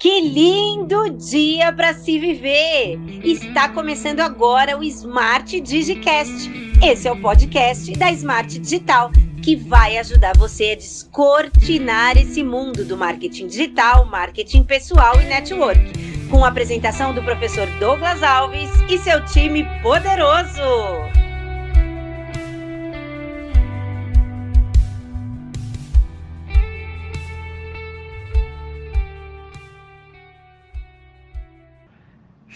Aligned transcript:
Que 0.00 0.20
lindo 0.20 1.10
dia 1.10 1.72
para 1.72 1.92
se 1.92 2.20
viver! 2.20 3.00
Está 3.24 3.68
começando 3.68 4.20
agora 4.20 4.78
o 4.78 4.84
Smart 4.84 5.60
Digicast. 5.60 6.48
Esse 6.80 7.08
é 7.08 7.10
o 7.12 7.20
podcast 7.20 7.90
da 7.94 8.12
Smart 8.12 8.58
Digital 8.60 9.10
que 9.42 9.56
vai 9.56 9.98
ajudar 9.98 10.36
você 10.36 10.70
a 10.70 10.76
descortinar 10.76 12.16
esse 12.16 12.44
mundo 12.44 12.84
do 12.84 12.96
marketing 12.96 13.48
digital, 13.48 14.04
marketing 14.04 14.62
pessoal 14.62 15.20
e 15.20 15.24
network. 15.24 15.80
Com 16.30 16.44
a 16.44 16.48
apresentação 16.48 17.12
do 17.12 17.22
professor 17.22 17.66
Douglas 17.80 18.22
Alves 18.22 18.70
e 18.88 18.98
seu 18.98 19.24
time 19.24 19.64
poderoso. 19.82 21.27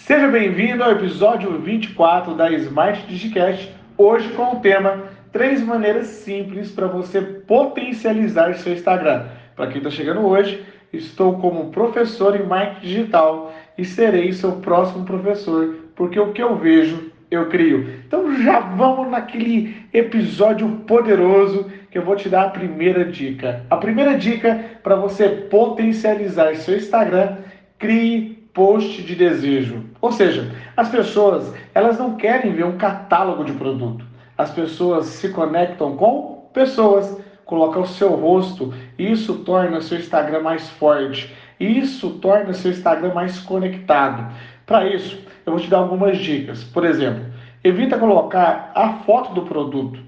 Seja 0.04 0.26
bem-vindo 0.26 0.82
ao 0.82 0.90
episódio 0.90 1.60
24 1.60 2.34
da 2.34 2.50
Smart 2.50 3.06
Digicast, 3.06 3.72
hoje 3.96 4.28
com 4.30 4.56
o 4.56 4.60
tema 4.60 5.04
Três 5.30 5.62
maneiras 5.62 6.08
simples 6.08 6.72
para 6.72 6.88
você 6.88 7.20
potencializar 7.20 8.52
seu 8.54 8.72
Instagram. 8.72 9.26
Para 9.54 9.68
quem 9.68 9.76
está 9.78 9.90
chegando 9.90 10.26
hoje, 10.26 10.60
estou 10.92 11.38
como 11.38 11.70
professor 11.70 12.34
em 12.34 12.42
marketing 12.42 12.84
digital 12.84 13.54
e 13.78 13.84
serei 13.84 14.32
seu 14.32 14.56
próximo 14.56 15.04
professor, 15.04 15.72
porque 15.94 16.18
o 16.18 16.32
que 16.32 16.42
eu 16.42 16.56
vejo, 16.56 17.12
eu 17.30 17.48
crio. 17.48 17.88
Então 18.04 18.42
já 18.42 18.58
vamos 18.58 19.08
naquele 19.08 19.86
episódio 19.92 20.68
poderoso 20.84 21.70
que 21.92 21.96
eu 21.96 22.04
vou 22.04 22.16
te 22.16 22.28
dar 22.28 22.46
a 22.46 22.50
primeira 22.50 23.04
dica. 23.04 23.64
A 23.70 23.76
primeira 23.76 24.18
dica 24.18 24.64
para 24.82 24.96
você 24.96 25.28
potencializar 25.28 26.56
seu 26.56 26.76
Instagram, 26.76 27.36
crie 27.78 28.41
post 28.54 29.02
de 29.02 29.14
desejo. 29.14 29.84
Ou 30.00 30.12
seja, 30.12 30.50
as 30.76 30.88
pessoas, 30.88 31.52
elas 31.74 31.98
não 31.98 32.16
querem 32.16 32.52
ver 32.52 32.64
um 32.64 32.76
catálogo 32.76 33.44
de 33.44 33.52
produto. 33.52 34.04
As 34.36 34.50
pessoas 34.50 35.06
se 35.06 35.28
conectam 35.30 35.96
com 35.96 36.48
pessoas, 36.52 37.20
colocam 37.44 37.82
o 37.82 37.86
seu 37.86 38.10
rosto, 38.10 38.72
isso 38.98 39.38
torna 39.38 39.80
seu 39.80 39.98
Instagram 39.98 40.40
mais 40.40 40.68
forte, 40.70 41.34
isso 41.58 42.10
torna 42.18 42.52
seu 42.52 42.70
Instagram 42.70 43.14
mais 43.14 43.38
conectado. 43.38 44.32
Para 44.66 44.86
isso, 44.86 45.18
eu 45.44 45.52
vou 45.52 45.60
te 45.60 45.68
dar 45.68 45.78
algumas 45.78 46.18
dicas. 46.18 46.64
Por 46.64 46.84
exemplo, 46.84 47.24
evita 47.62 47.98
colocar 47.98 48.72
a 48.74 48.94
foto 49.04 49.34
do 49.34 49.42
produto. 49.42 50.00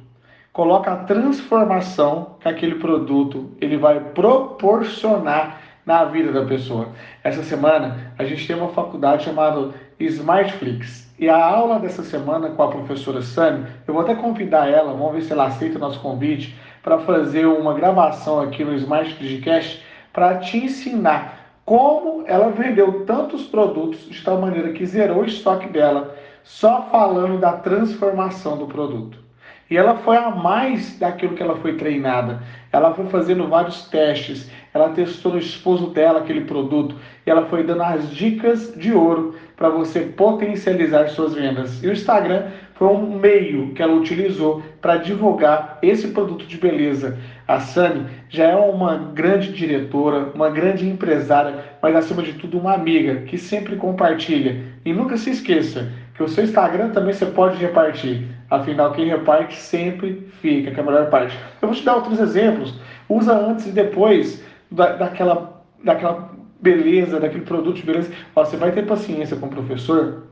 Coloca 0.53 0.93
a 0.93 0.97
transformação 0.99 2.37
que 2.41 2.49
aquele 2.49 2.77
produto 2.77 3.51
ele 3.61 3.77
vai 3.77 3.99
proporcionar 4.01 5.61
na 5.85 6.05
vida 6.05 6.33
da 6.33 6.45
pessoa. 6.45 6.89
Essa 7.23 7.43
semana 7.43 8.13
a 8.19 8.25
gente 8.25 8.47
tem 8.47 8.57
uma 8.57 8.69
faculdade 8.69 9.25
chamada 9.25 9.71
Smartflix. 9.99 11.13
E 11.19 11.29
a 11.29 11.45
aula 11.45 11.79
dessa 11.79 12.03
semana 12.03 12.51
com 12.51 12.63
a 12.63 12.69
professora 12.69 13.23
Sami, 13.23 13.67
eu 13.87 13.95
vou 13.95 14.03
até 14.03 14.15
convidar 14.15 14.69
ela, 14.69 14.93
vamos 14.93 15.15
ver 15.15 15.23
se 15.23 15.33
ela 15.33 15.47
aceita 15.47 15.77
o 15.77 15.81
nosso 15.81 16.01
convite, 16.01 16.57
para 16.83 16.99
fazer 16.99 17.47
uma 17.47 17.73
gravação 17.73 18.41
aqui 18.41 18.65
no 18.65 18.75
Smart 18.75 19.15
Digicast 19.15 19.83
para 20.13 20.39
te 20.39 20.59
ensinar 20.59 21.61
como 21.65 22.25
ela 22.27 22.51
vendeu 22.51 23.05
tantos 23.07 23.45
produtos 23.45 24.01
de 24.11 24.23
tal 24.23 24.41
maneira 24.41 24.73
que 24.73 24.85
zerou 24.85 25.23
o 25.23 25.25
estoque 25.25 25.69
dela 25.69 26.15
só 26.43 26.83
falando 26.91 27.41
da 27.41 27.53
transformação 27.53 28.59
do 28.59 28.67
produto. 28.67 29.24
E 29.71 29.77
ela 29.77 29.97
foi 29.97 30.17
a 30.17 30.31
mais 30.31 30.99
daquilo 30.99 31.35
que 31.35 31.43
ela 31.43 31.57
foi 31.57 31.75
treinada. 31.75 32.43
Ela 32.71 32.93
foi 32.95 33.07
fazendo 33.07 33.49
vários 33.49 33.89
testes, 33.89 34.51
ela 34.73 34.91
testou 34.91 35.33
no 35.33 35.39
esposo 35.39 35.91
dela 35.91 36.19
aquele 36.19 36.43
produto 36.43 36.97
e 37.25 37.31
ela 37.31 37.47
foi 37.47 37.63
dando 37.63 37.83
as 37.83 38.11
dicas 38.11 38.75
de 38.77 38.93
ouro 38.93 39.35
para 39.57 39.69
você 39.69 40.01
potencializar 40.01 41.09
suas 41.09 41.35
vendas. 41.35 41.83
E 41.83 41.87
o 41.87 41.93
Instagram 41.93 42.49
foi 42.75 42.89
um 42.89 43.19
meio 43.19 43.73
que 43.73 43.83
ela 43.83 43.95
utilizou 43.95 44.63
para 44.81 44.97
divulgar 44.97 45.79
esse 45.81 46.09
produto 46.09 46.45
de 46.45 46.59
beleza. 46.59 47.17
A 47.47 47.61
Sami 47.61 48.07
já 48.29 48.47
é 48.47 48.57
uma 48.57 48.97
grande 48.97 49.53
diretora, 49.53 50.33
uma 50.35 50.51
grande 50.51 50.89
empresária, 50.89 51.55
mas 51.81 51.95
acima 51.95 52.23
de 52.23 52.33
tudo 52.33 52.59
uma 52.59 52.75
amiga 52.75 53.23
que 53.27 53.39
sempre 53.39 53.77
compartilha. 53.77 54.61
E 54.85 54.93
nunca 54.93 55.17
se 55.17 55.31
esqueça 55.31 55.93
que 56.15 56.23
o 56.23 56.29
seu 56.29 56.45
Instagram 56.45 56.91
também 56.91 57.13
você 57.13 57.27
pode 57.27 57.57
repartir. 57.57 58.29
Afinal, 58.51 58.93
quem 58.93 59.09
reparte 59.09 59.57
sempre 59.57 60.29
fica, 60.41 60.71
que 60.71 60.79
é 60.79 60.83
a 60.83 60.87
melhor 60.87 61.11
parte. 61.11 61.37
Eu 61.61 61.69
vou 61.69 61.77
te 61.77 61.85
dar 61.85 61.97
outros 61.97 62.21
exemplos. 62.21 62.79
Usa 63.09 63.35
antes 63.35 63.67
e 63.67 63.73
depois 63.73 64.43
da, 64.71 64.93
daquela, 64.93 65.65
daquela 65.83 66.31
beleza, 66.61 67.19
daquele 67.19 67.45
produto 67.45 67.77
de 67.77 67.83
beleza. 67.83 68.13
Ó, 68.35 68.45
você 68.45 68.57
vai 68.57 68.71
ter 68.71 68.87
paciência 68.87 69.37
com 69.37 69.47
o 69.47 69.51
professor. 69.51 70.25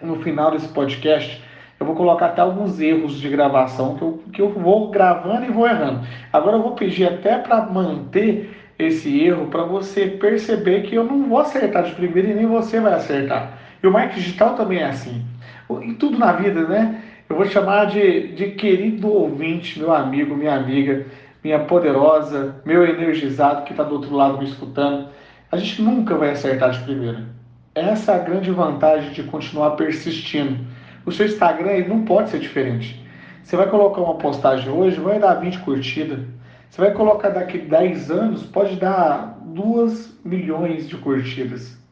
No 0.00 0.16
final 0.22 0.50
desse 0.50 0.68
podcast, 0.68 1.42
eu 1.78 1.86
vou 1.86 1.94
colocar 1.94 2.26
até 2.26 2.40
alguns 2.40 2.80
erros 2.80 3.20
de 3.20 3.28
gravação 3.28 3.96
que 3.96 4.02
eu, 4.02 4.22
que 4.32 4.42
eu 4.42 4.50
vou 4.50 4.90
gravando 4.90 5.46
e 5.46 5.50
vou 5.50 5.66
errando. 5.66 6.06
Agora 6.32 6.56
eu 6.56 6.62
vou 6.62 6.72
pedir 6.72 7.06
até 7.06 7.38
para 7.38 7.62
manter 7.66 8.54
esse 8.78 9.20
erro 9.22 9.46
para 9.46 9.64
você 9.64 10.06
perceber 10.06 10.82
que 10.82 10.94
eu 10.94 11.04
não 11.04 11.28
vou 11.28 11.38
acertar 11.38 11.84
de 11.84 11.92
primeira 11.92 12.30
e 12.30 12.34
nem 12.34 12.46
você 12.46 12.80
vai 12.80 12.94
acertar. 12.94 13.63
E 13.84 13.86
o 13.86 13.92
marketing 13.92 14.20
digital 14.20 14.56
também 14.56 14.78
é 14.78 14.86
assim. 14.86 15.24
Em 15.70 15.94
tudo 15.94 16.18
na 16.18 16.32
vida, 16.32 16.66
né? 16.66 17.02
Eu 17.28 17.36
vou 17.36 17.46
chamar 17.46 17.84
de, 17.84 18.32
de 18.34 18.52
querido 18.52 19.08
ouvinte, 19.08 19.78
meu 19.78 19.94
amigo, 19.94 20.34
minha 20.34 20.56
amiga 20.56 21.06
minha 21.44 21.60
poderosa, 21.60 22.56
meu 22.64 22.82
energizado 22.86 23.64
que 23.64 23.72
está 23.72 23.84
do 23.84 23.96
outro 23.96 24.16
lado 24.16 24.38
me 24.38 24.46
escutando. 24.46 25.10
A 25.52 25.58
gente 25.58 25.82
nunca 25.82 26.16
vai 26.16 26.30
acertar 26.30 26.70
de 26.70 26.80
primeira. 26.80 27.26
Essa 27.74 28.12
é 28.12 28.14
a 28.14 28.24
grande 28.24 28.50
vantagem 28.50 29.12
de 29.12 29.22
continuar 29.24 29.72
persistindo. 29.72 30.64
O 31.04 31.12
seu 31.12 31.26
Instagram 31.26 31.86
não 31.86 32.02
pode 32.06 32.30
ser 32.30 32.38
diferente. 32.38 33.04
Você 33.42 33.56
vai 33.56 33.68
colocar 33.68 34.00
uma 34.00 34.14
postagem 34.14 34.70
hoje, 34.70 34.98
vai 34.98 35.18
dar 35.18 35.34
20 35.34 35.58
curtidas. 35.58 36.20
Você 36.70 36.80
vai 36.80 36.92
colocar 36.92 37.28
daqui 37.28 37.58
10 37.58 38.10
anos, 38.10 38.42
pode 38.44 38.76
dar 38.76 39.38
2 39.44 40.18
milhões 40.24 40.88
de 40.88 40.96
curtidas. 40.96 41.83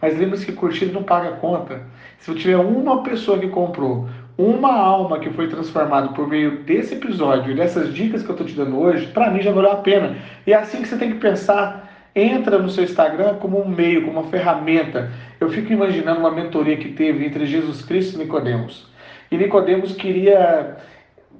Mas 0.00 0.18
lembre-se 0.18 0.46
que 0.46 0.52
curtida 0.52 0.92
não 0.92 1.02
paga 1.02 1.32
conta. 1.32 1.82
Se 2.18 2.34
tiver 2.34 2.56
uma 2.56 3.02
pessoa 3.02 3.38
que 3.38 3.48
comprou 3.48 4.08
uma 4.36 4.72
alma 4.72 5.18
que 5.18 5.30
foi 5.30 5.48
transformada 5.48 6.08
por 6.10 6.28
meio 6.28 6.62
desse 6.62 6.94
episódio 6.94 7.50
e 7.50 7.56
dessas 7.56 7.92
dicas 7.92 8.22
que 8.22 8.28
eu 8.28 8.34
estou 8.34 8.46
te 8.46 8.54
dando 8.54 8.78
hoje, 8.78 9.06
para 9.08 9.30
mim 9.30 9.42
já 9.42 9.50
valeu 9.50 9.72
a 9.72 9.76
pena. 9.76 10.16
E 10.46 10.52
é 10.52 10.56
assim 10.56 10.80
que 10.80 10.88
você 10.88 10.96
tem 10.96 11.12
que 11.12 11.18
pensar. 11.18 11.86
Entra 12.14 12.58
no 12.58 12.68
seu 12.68 12.84
Instagram 12.84 13.34
como 13.34 13.60
um 13.60 13.68
meio, 13.68 14.04
como 14.04 14.20
uma 14.20 14.30
ferramenta. 14.30 15.10
Eu 15.40 15.50
fico 15.50 15.72
imaginando 15.72 16.20
uma 16.20 16.30
mentoria 16.30 16.76
que 16.76 16.90
teve 16.90 17.26
entre 17.26 17.46
Jesus 17.46 17.82
Cristo 17.82 18.14
e 18.14 18.18
Nicodemos. 18.18 18.88
E 19.30 19.36
Nicodemos 19.36 19.94
queria 19.94 20.76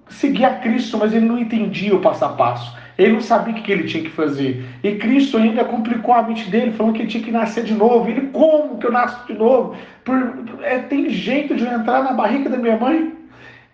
seguir 0.08 0.44
a 0.44 0.56
Cristo, 0.56 0.98
mas 0.98 1.14
ele 1.14 1.26
não 1.26 1.38
entendia 1.38 1.94
o 1.94 2.00
passo 2.00 2.24
a 2.24 2.30
passo. 2.30 2.76
Ele 2.98 3.12
não 3.12 3.20
sabia 3.20 3.54
o 3.54 3.62
que 3.62 3.70
ele 3.70 3.86
tinha 3.86 4.02
que 4.02 4.10
fazer. 4.10 4.64
E 4.82 4.96
Cristo 4.96 5.38
ainda 5.38 5.64
complicou 5.64 6.12
a 6.12 6.22
mente 6.22 6.50
dele, 6.50 6.72
falando 6.72 6.94
que 6.94 7.02
ele 7.02 7.08
tinha 7.08 7.22
que 7.22 7.30
nascer 7.30 7.62
de 7.62 7.72
novo. 7.72 8.10
Ele, 8.10 8.22
como 8.32 8.76
que 8.78 8.86
eu 8.86 8.92
nasço 8.92 9.24
de 9.28 9.34
novo? 9.34 9.76
Por, 10.04 10.16
é, 10.62 10.80
tem 10.80 11.08
jeito 11.08 11.54
de 11.54 11.64
eu 11.64 11.72
entrar 11.72 12.02
na 12.02 12.12
barriga 12.12 12.50
da 12.50 12.56
minha 12.56 12.76
mãe? 12.76 13.16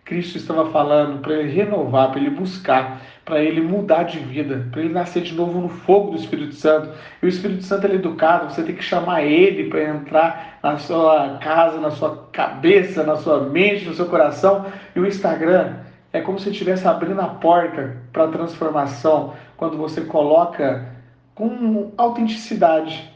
Cristo 0.05 0.37
estava 0.37 0.71
falando 0.71 1.23
para 1.23 1.33
ele 1.35 1.51
renovar, 1.51 2.11
para 2.11 2.21
ele 2.21 2.29
buscar, 2.29 3.01
para 3.25 3.43
ele 3.43 3.63
mudar 3.63 4.03
de 4.03 4.19
vida, 4.19 4.69
para 4.71 4.83
ele 4.83 4.93
nascer 4.93 5.23
de 5.23 5.35
novo 5.35 5.59
no 5.59 5.71
fogo 5.71 6.11
do 6.11 6.19
Espírito 6.19 6.55
Santo. 6.55 6.91
E 7.23 7.25
o 7.25 7.29
Espírito 7.29 7.63
Santo 7.63 7.87
é 7.87 7.95
educado, 7.95 8.53
você 8.53 8.63
tem 8.63 8.75
que 8.75 8.85
chamar 8.85 9.23
ele 9.23 9.71
para 9.71 9.83
entrar 9.83 10.59
na 10.63 10.77
sua 10.77 11.39
casa, 11.39 11.81
na 11.81 11.91
sua 11.91 12.29
cabeça, 12.33 13.03
na 13.03 13.17
sua 13.17 13.49
mente, 13.49 13.87
no 13.87 13.95
seu 13.95 14.05
coração. 14.05 14.67
E 14.95 15.01
o 15.01 15.07
Instagram 15.07 15.77
é 16.15 16.21
como 16.21 16.39
se 16.39 16.49
estivesse 16.49 16.87
abrindo 16.87 17.21
a 17.21 17.27
porta 17.27 17.97
para 18.13 18.25
a 18.25 18.29
transformação 18.29 19.35
quando 19.57 19.77
você 19.77 20.03
coloca 20.03 20.95
com 21.35 21.91
autenticidade, 21.97 23.11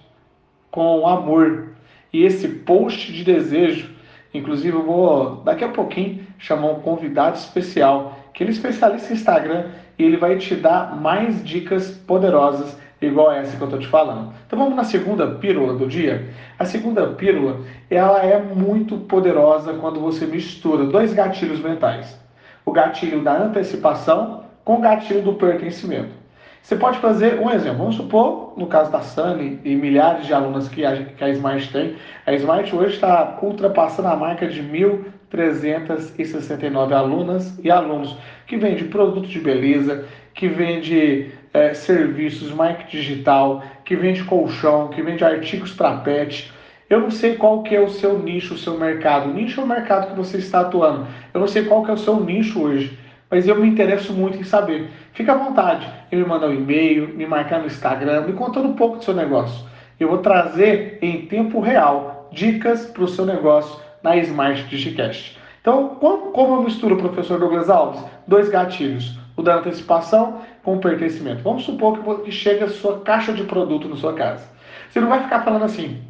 com 0.69 1.07
amor. 1.07 1.69
E 2.13 2.25
esse 2.25 2.49
post 2.49 3.13
de 3.13 3.23
desejo, 3.23 3.95
inclusive 4.35 4.77
eu 4.77 4.83
vou 4.83 5.37
daqui 5.45 5.63
a 5.63 5.69
pouquinho 5.69 6.27
chamar 6.39 6.73
um 6.73 6.81
convidado 6.81 7.37
especial, 7.37 8.19
que 8.35 8.43
ele 8.43 8.51
é 8.51 8.55
especialista 8.55 9.13
em 9.13 9.17
Instagram 9.17 9.67
e 9.97 10.03
ele 10.03 10.17
vai 10.17 10.37
te 10.37 10.57
dar 10.57 11.01
mais 11.01 11.45
dicas 11.45 11.93
poderosas 11.93 12.77
igual 13.01 13.31
essa 13.31 13.57
que 13.57 13.63
eu 13.63 13.69
estou 13.69 13.79
te 13.79 13.87
falando. 13.87 14.35
Então 14.45 14.59
vamos 14.59 14.75
na 14.75 14.83
segunda 14.83 15.37
pílula 15.37 15.75
do 15.75 15.87
dia. 15.87 16.31
A 16.59 16.65
segunda 16.65 17.07
pílula, 17.07 17.61
ela 17.89 18.25
é 18.25 18.43
muito 18.43 18.99
poderosa 18.99 19.75
quando 19.75 20.01
você 20.01 20.27
mistura 20.27 20.85
dois 20.85 21.15
gatilhos 21.15 21.61
mentais 21.61 22.27
o 22.69 22.73
gatilho 22.73 23.23
da 23.23 23.37
antecipação 23.37 24.45
com 24.65 24.77
o 24.77 24.81
gatilho 24.81 25.21
do 25.23 25.35
pertencimento. 25.35 26.17
Você 26.63 26.77
pode 26.77 26.99
fazer 26.99 27.41
um 27.41 27.51
exemplo. 27.51 27.79
Vamos 27.79 27.97
supor, 27.97 28.53
no 28.57 28.67
caso 28.67 28.93
da 28.93 29.01
Sunny 29.01 29.59
e 29.65 29.75
milhares 29.75 30.27
de 30.27 30.35
alunas 30.35 30.69
que 30.69 30.85
a, 30.85 31.05
que 31.05 31.25
a 31.25 31.31
Smart 31.31 31.73
tem, 31.73 31.97
a 32.27 32.35
Smart 32.35 32.77
hoje 32.77 32.97
está 32.97 33.39
ultrapassando 33.41 34.09
a 34.09 34.17
marca 34.17 34.47
de 34.47 34.63
1.369 34.63 36.93
alunas 36.93 37.59
e 37.65 37.71
alunos 37.71 38.15
que 38.47 38.59
vende 38.59 38.85
produtos 38.85 39.31
de 39.31 39.41
beleza, 39.41 40.05
que 40.35 40.47
vende 40.47 41.31
é, 41.55 41.73
serviços, 41.73 42.53
marketing 42.53 42.99
digital, 42.99 43.63
que 43.85 43.97
vende 43.97 44.23
colchão, 44.25 44.89
que 44.89 45.01
vende 45.01 45.25
artigos 45.25 45.73
para 45.73 45.97
pet. 45.99 46.53
Eu 46.89 47.01
não 47.01 47.11
sei 47.11 47.37
qual 47.37 47.63
que 47.63 47.77
é 47.77 47.81
o 47.81 47.91
seu 47.91 48.19
nicho, 48.19 48.55
o 48.55 48.59
seu 48.59 48.79
mercado. 48.79 49.29
O 49.29 49.35
nicho 49.35 49.61
é 49.61 49.65
o 49.65 49.67
mercado 49.67 50.09
que 50.09 50.17
você 50.17 50.39
está 50.39 50.61
atuando. 50.61 51.07
Eu 51.35 51.41
não 51.41 51.47
sei 51.47 51.65
qual 51.65 51.85
que 51.85 51.91
é 51.91 51.95
o 51.95 51.99
seu 51.99 52.19
nicho 52.19 52.63
hoje, 52.63 52.99
mas 53.31 53.47
eu 53.47 53.57
me 53.57 53.69
interesso 53.69 54.15
muito 54.15 54.39
em 54.39 54.43
saber. 54.43 54.89
Fica 55.13 55.33
à 55.33 55.37
vontade 55.37 55.87
em 56.11 56.17
me 56.17 56.25
mandar 56.25 56.49
um 56.49 56.55
e-mail, 56.55 57.09
me 57.15 57.27
marcar 57.27 57.61
no 57.61 57.67
Instagram, 57.67 58.23
me 58.23 58.33
contando 58.33 58.69
um 58.69 58.73
pouco 58.73 58.97
do 58.97 59.05
seu 59.05 59.13
negócio. 59.13 59.67
Eu 60.01 60.09
vou 60.09 60.19
trazer 60.19 60.99
em 61.03 61.27
tempo 61.27 61.61
real 61.61 62.31
dicas 62.33 62.87
para 62.87 63.05
o 63.05 63.09
seu 63.09 63.27
negócio 63.27 63.79
na 64.03 64.17
Smart 64.17 64.65
Digicast. 64.65 65.39
Então, 65.61 65.97
como 65.97 66.55
eu 66.55 66.63
misturo, 66.63 66.97
professor 66.97 67.39
Douglas 67.39 67.69
Alves? 67.69 68.03
Dois 68.27 68.49
gatilhos, 68.49 69.19
o 69.37 69.43
da 69.43 69.57
antecipação 69.57 70.41
com 70.63 70.77
o 70.77 70.81
pertencimento. 70.81 71.43
Vamos 71.43 71.65
supor 71.65 72.23
que 72.23 72.33
chega 72.33 72.65
a 72.65 72.71
sua 72.71 73.01
caixa 73.01 73.35
de 73.35 73.45
produto 73.45 73.87
na 73.89 73.97
sua 73.97 74.15
casa. 74.15 74.49
Você 74.89 75.01
não 75.01 75.09
vai 75.09 75.23
ficar 75.23 75.43
falando 75.43 75.65
assim, 75.65 76.01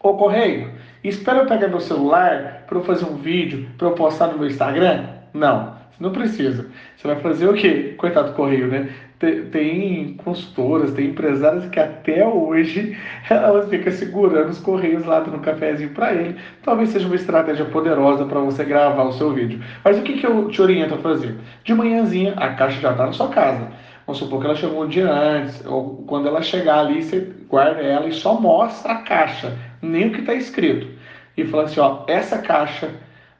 ô 0.00 0.14
correio, 0.14 0.72
espera 1.02 1.38
eu 1.38 1.46
pegar 1.46 1.68
meu 1.68 1.80
celular 1.80 2.64
para 2.66 2.78
eu 2.78 2.84
fazer 2.84 3.04
um 3.04 3.16
vídeo, 3.16 3.68
para 3.76 3.88
eu 3.88 3.92
postar 3.92 4.28
no 4.28 4.38
meu 4.38 4.48
Instagram? 4.48 5.06
Não. 5.32 5.78
Não 6.00 6.12
precisa. 6.12 6.66
Você 6.96 7.08
vai 7.08 7.16
fazer 7.16 7.48
o 7.48 7.54
quê? 7.54 7.94
Coitado 7.98 8.28
do 8.28 8.34
correio, 8.34 8.68
né? 8.68 8.88
Tem 9.50 10.14
consultoras, 10.18 10.92
tem 10.92 11.08
empresárias 11.08 11.66
que 11.66 11.80
até 11.80 12.24
hoje 12.24 12.96
elas 13.28 13.68
ficam 13.68 13.92
segurando 13.92 14.50
os 14.50 14.60
correios 14.60 15.04
lá 15.04 15.18
dando 15.18 15.40
cafezinho 15.40 15.90
para 15.90 16.14
ele. 16.14 16.36
Talvez 16.62 16.90
seja 16.90 17.06
uma 17.06 17.16
estratégia 17.16 17.64
poderosa 17.64 18.24
para 18.26 18.38
você 18.38 18.64
gravar 18.64 19.02
o 19.02 19.12
seu 19.12 19.32
vídeo. 19.32 19.60
Mas 19.82 19.98
o 19.98 20.02
que, 20.02 20.20
que 20.20 20.26
eu 20.26 20.48
te 20.48 20.62
oriento 20.62 20.94
a 20.94 20.98
fazer? 20.98 21.34
De 21.64 21.74
manhãzinha, 21.74 22.34
a 22.36 22.54
caixa 22.54 22.80
já 22.80 22.92
está 22.92 23.06
na 23.06 23.12
sua 23.12 23.28
casa. 23.28 23.68
Vamos 24.06 24.20
supor 24.20 24.40
que 24.40 24.46
ela 24.46 24.54
chegou 24.54 24.84
um 24.84 24.88
dia 24.88 25.10
antes, 25.12 25.66
ou 25.66 26.02
quando 26.06 26.28
ela 26.28 26.40
chegar 26.40 26.78
ali, 26.78 27.02
você 27.02 27.30
guarda 27.46 27.82
ela 27.82 28.06
e 28.06 28.12
só 28.12 28.40
mostra 28.40 28.92
a 28.92 29.02
caixa, 29.02 29.54
nem 29.80 30.08
o 30.08 30.12
que 30.12 30.20
está 30.20 30.34
escrito. 30.34 30.86
E 31.36 31.44
fala 31.44 31.64
assim: 31.64 31.80
ó, 31.80 32.04
essa 32.06 32.38
caixa 32.38 32.90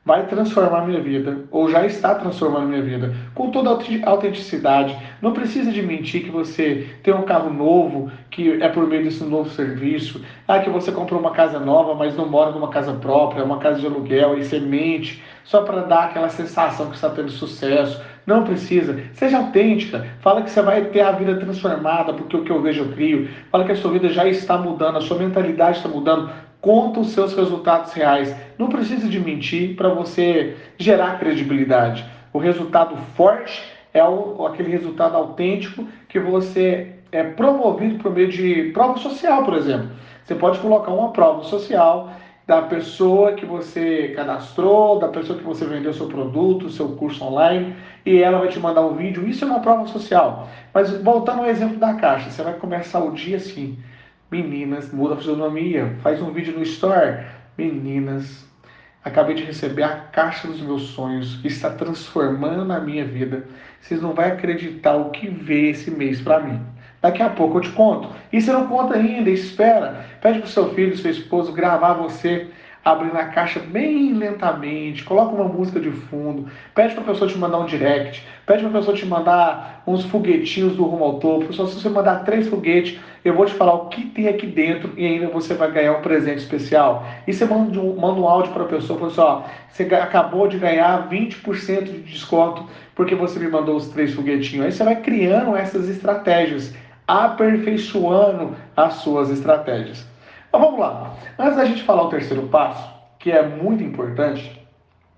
vai 0.09 0.27
transformar 0.27 0.87
minha 0.87 1.03
vida, 1.03 1.41
ou 1.51 1.69
já 1.69 1.85
está 1.85 2.15
transformando 2.15 2.69
minha 2.69 2.81
vida, 2.81 3.15
com 3.35 3.51
toda 3.51 3.69
a 3.69 4.11
autenticidade. 4.11 4.97
Não 5.21 5.35
precisa 5.35 5.71
de 5.71 5.83
mentir 5.83 6.25
que 6.25 6.31
você 6.31 6.89
tem 7.03 7.13
um 7.13 7.25
carro 7.25 7.53
novo, 7.53 8.11
que 8.31 8.63
é 8.63 8.71
por 8.71 8.87
meio 8.87 9.05
desse 9.05 9.23
novo 9.23 9.51
serviço, 9.51 10.25
ah, 10.47 10.61
que 10.61 10.71
você 10.71 10.91
comprou 10.91 11.21
uma 11.21 11.33
casa 11.33 11.61
nova, 11.61 11.95
mas 11.95 12.17
não 12.17 12.27
mora 12.27 12.53
numa 12.53 12.71
casa 12.71 12.95
própria, 12.95 13.43
é 13.43 13.45
uma 13.45 13.59
casa 13.59 13.81
de 13.81 13.87
aluguel, 13.87 14.39
e 14.39 14.45
você 14.45 14.59
mente, 14.59 15.23
só 15.45 15.61
para 15.61 15.83
dar 15.83 16.05
aquela 16.05 16.31
sensação 16.31 16.89
que 16.89 16.95
está 16.95 17.11
tendo 17.11 17.31
sucesso. 17.31 18.01
Não 18.29 18.45
precisa. 18.45 19.01
Seja 19.15 19.39
autêntica. 19.39 20.07
Fala 20.21 20.43
que 20.43 20.51
você 20.51 20.61
vai 20.61 20.85
ter 20.85 21.01
a 21.01 21.13
vida 21.13 21.37
transformada, 21.37 22.13
porque 22.13 22.37
o 22.37 22.45
que 22.45 22.51
eu 22.53 22.61
vejo 22.61 22.83
eu 22.83 22.93
crio. 22.93 23.27
Fala 23.51 23.65
que 23.65 23.73
a 23.73 23.77
sua 23.77 23.91
vida 23.91 24.11
já 24.11 24.29
está 24.29 24.59
mudando, 24.59 24.99
a 24.99 25.01
sua 25.01 25.17
mentalidade 25.17 25.79
está 25.79 25.89
mudando 25.89 26.31
conta 26.61 27.01
os 27.01 27.13
seus 27.13 27.35
resultados 27.35 27.95
reais. 27.95 28.37
Não 28.59 28.69
precisa 28.69 29.09
de 29.09 29.19
mentir 29.19 29.77
para 29.77 29.89
você 29.89 30.59
gerar 30.77 31.19
credibilidade. 31.19 32.05
O 32.31 32.39
resultado 32.39 32.97
forte 33.17 33.63
é 33.95 34.05
o, 34.05 34.45
aquele 34.47 34.71
resultado 34.71 35.17
autêntico 35.17 35.89
que 36.07 36.21
você 36.21 36.97
é 37.11 37.23
promovido 37.23 37.99
por 38.03 38.13
meio 38.13 38.29
de 38.29 38.65
prova 38.75 38.99
social, 38.99 39.43
por 39.43 39.55
exemplo. 39.55 39.89
Você 40.23 40.35
pode 40.35 40.59
colocar 40.59 40.93
uma 40.93 41.13
prova 41.13 41.45
social 41.45 42.13
da 42.49 42.63
pessoa 42.63 43.35
que 43.35 43.45
você 43.45 44.15
cadastrou, 44.17 44.99
da 44.99 45.09
pessoa 45.09 45.39
que 45.39 45.45
você 45.45 45.67
vendeu 45.67 45.93
seu 45.93 46.07
produto, 46.07 46.71
seu 46.71 46.97
curso 46.97 47.23
online, 47.23 47.77
e 48.07 48.23
ela 48.23 48.39
vai 48.39 48.49
te 48.49 48.59
mandar 48.59 48.87
um 48.87 48.97
vídeo. 48.97 49.29
Isso 49.29 49.45
é 49.45 49.47
uma 49.47 49.61
prova 49.61 49.87
social. 49.87 50.49
Mas 50.73 50.91
voltando 51.03 51.41
ao 51.41 51.47
exemplo 51.47 51.77
da 51.77 51.93
caixa, 51.93 52.31
você 52.31 52.43
vai 52.43 52.55
começar 52.55 53.01
o 53.01 53.13
dia 53.13 53.37
assim. 53.37 53.79
Meninas, 54.31 54.91
muda 54.91 55.13
a 55.13 55.17
fisionomia, 55.19 55.95
faz 56.03 56.23
um 56.23 56.33
vídeo 56.33 56.57
no 56.57 56.63
Store. 56.63 57.27
Meninas, 57.59 58.49
acabei 59.05 59.35
de 59.35 59.45
receber 59.45 59.83
a 59.83 59.97
caixa 59.97 60.49
dos 60.49 60.63
meus 60.63 60.85
sonhos 60.85 61.45
está 61.45 61.69
transformando 61.69 62.73
a 62.73 62.81
minha 62.81 63.05
vida. 63.05 63.47
Vocês 63.79 64.01
não 64.01 64.15
vão 64.15 64.25
acreditar 64.25 64.97
o 64.97 65.11
que 65.11 65.29
vê 65.29 65.69
esse 65.69 65.91
mês 65.91 66.23
para 66.23 66.41
mim. 66.41 66.63
Daqui 67.01 67.23
a 67.23 67.29
pouco 67.29 67.59
eu 67.59 67.63
te 67.63 67.71
conto. 67.71 68.09
E 68.33 68.41
você 68.41 68.53
não 68.53 68.67
conta 68.67 68.95
ainda, 68.95 69.31
espera. 69.31 70.05
Pede 70.21 70.39
para 70.41 70.47
o 70.47 70.51
seu 70.51 70.75
filho, 70.75 70.97
seu 70.97 71.11
esposo 71.11 71.53
gravar 71.53 71.95
você 71.95 72.49
abrindo 72.85 73.17
a 73.17 73.25
caixa 73.25 73.61
bem 73.61 74.15
lentamente, 74.15 75.05
coloca 75.05 75.35
uma 75.35 75.45
música 75.45 75.79
de 75.79 75.91
fundo, 75.91 76.47
pede 76.75 76.95
para 76.95 77.03
a 77.03 77.07
pessoa 77.07 77.29
te 77.29 77.37
mandar 77.37 77.59
um 77.59 77.67
direct, 77.67 78.27
pede 78.47 78.63
para 78.63 78.71
a 78.71 78.73
pessoa 78.73 78.97
te 78.97 79.05
mandar 79.05 79.83
uns 79.87 80.05
foguetinhos 80.05 80.77
do 80.77 80.85
rumo 80.85 81.05
ao 81.05 81.19
topo. 81.19 81.53
Só 81.53 81.67
se 81.67 81.81
você 81.81 81.89
mandar 81.89 82.25
três 82.25 82.49
foguetes, 82.49 82.99
eu 83.25 83.35
vou 83.35 83.45
te 83.45 83.53
falar 83.53 83.75
o 83.75 83.89
que 83.89 84.07
tem 84.07 84.29
aqui 84.29 84.47
dentro 84.47 84.93
e 84.97 85.05
ainda 85.05 85.29
você 85.29 85.55
vai 85.55 85.71
ganhar 85.71 85.93
um 85.99 86.03
presente 86.03 86.39
especial. 86.39 87.07
E 87.27 87.33
você 87.33 87.45
manda 87.45 87.79
um, 87.79 87.97
manda 87.97 88.21
um 88.21 88.27
áudio 88.27 88.53
para 88.53 88.63
a 88.63 88.69
pessoa, 88.69 89.11
fala 89.11 89.45
assim, 89.69 89.87
você 89.87 89.95
acabou 89.95 90.49
de 90.49 90.57
ganhar 90.57 91.09
20% 91.11 91.85
de 91.85 91.99
desconto 92.01 92.67
porque 92.95 93.15
você 93.15 93.39
me 93.39 93.49
mandou 93.49 93.77
os 93.77 93.89
três 93.89 94.15
foguetinhos. 94.15 94.65
Aí 94.65 94.73
você 94.73 94.83
vai 94.83 94.97
criando 94.97 95.55
essas 95.55 95.89
estratégias, 95.89 96.75
aperfeiçoando 97.09 98.55
as 98.77 98.95
suas 98.95 99.31
estratégias. 99.31 100.07
Então 100.49 100.61
vamos 100.61 100.79
lá. 100.79 101.15
Antes 101.39 101.57
da 101.57 101.65
gente 101.65 101.83
falar 101.83 102.03
o 102.03 102.11
terceiro 102.11 102.47
passo, 102.49 102.89
que 103.19 103.33
é 103.33 103.43
muito 103.43 103.83
importante, 103.83 104.63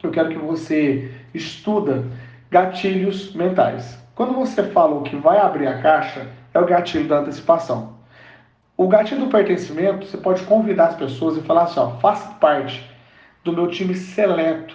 eu 0.02 0.10
quero 0.10 0.30
que 0.30 0.38
você 0.38 1.12
estuda 1.34 2.04
gatilhos 2.50 3.34
mentais. 3.34 3.98
Quando 4.14 4.34
você 4.34 4.62
fala 4.62 4.94
o 4.94 5.02
que 5.02 5.16
vai 5.16 5.38
abrir 5.38 5.66
a 5.66 5.82
caixa, 5.82 6.26
é 6.54 6.60
o 6.60 6.66
gatilho 6.66 7.08
da 7.08 7.18
antecipação. 7.18 7.98
O 8.76 8.88
gatilho 8.88 9.22
do 9.22 9.30
pertencimento, 9.30 10.06
você 10.06 10.16
pode 10.16 10.42
convidar 10.44 10.86
as 10.86 10.96
pessoas 10.96 11.36
e 11.36 11.42
falar 11.42 11.64
assim, 11.64 11.80
ó, 11.80 11.90
faça 11.98 12.28
parte 12.34 12.88
do 13.44 13.52
meu 13.52 13.68
time 13.68 13.94
seleto 13.94 14.74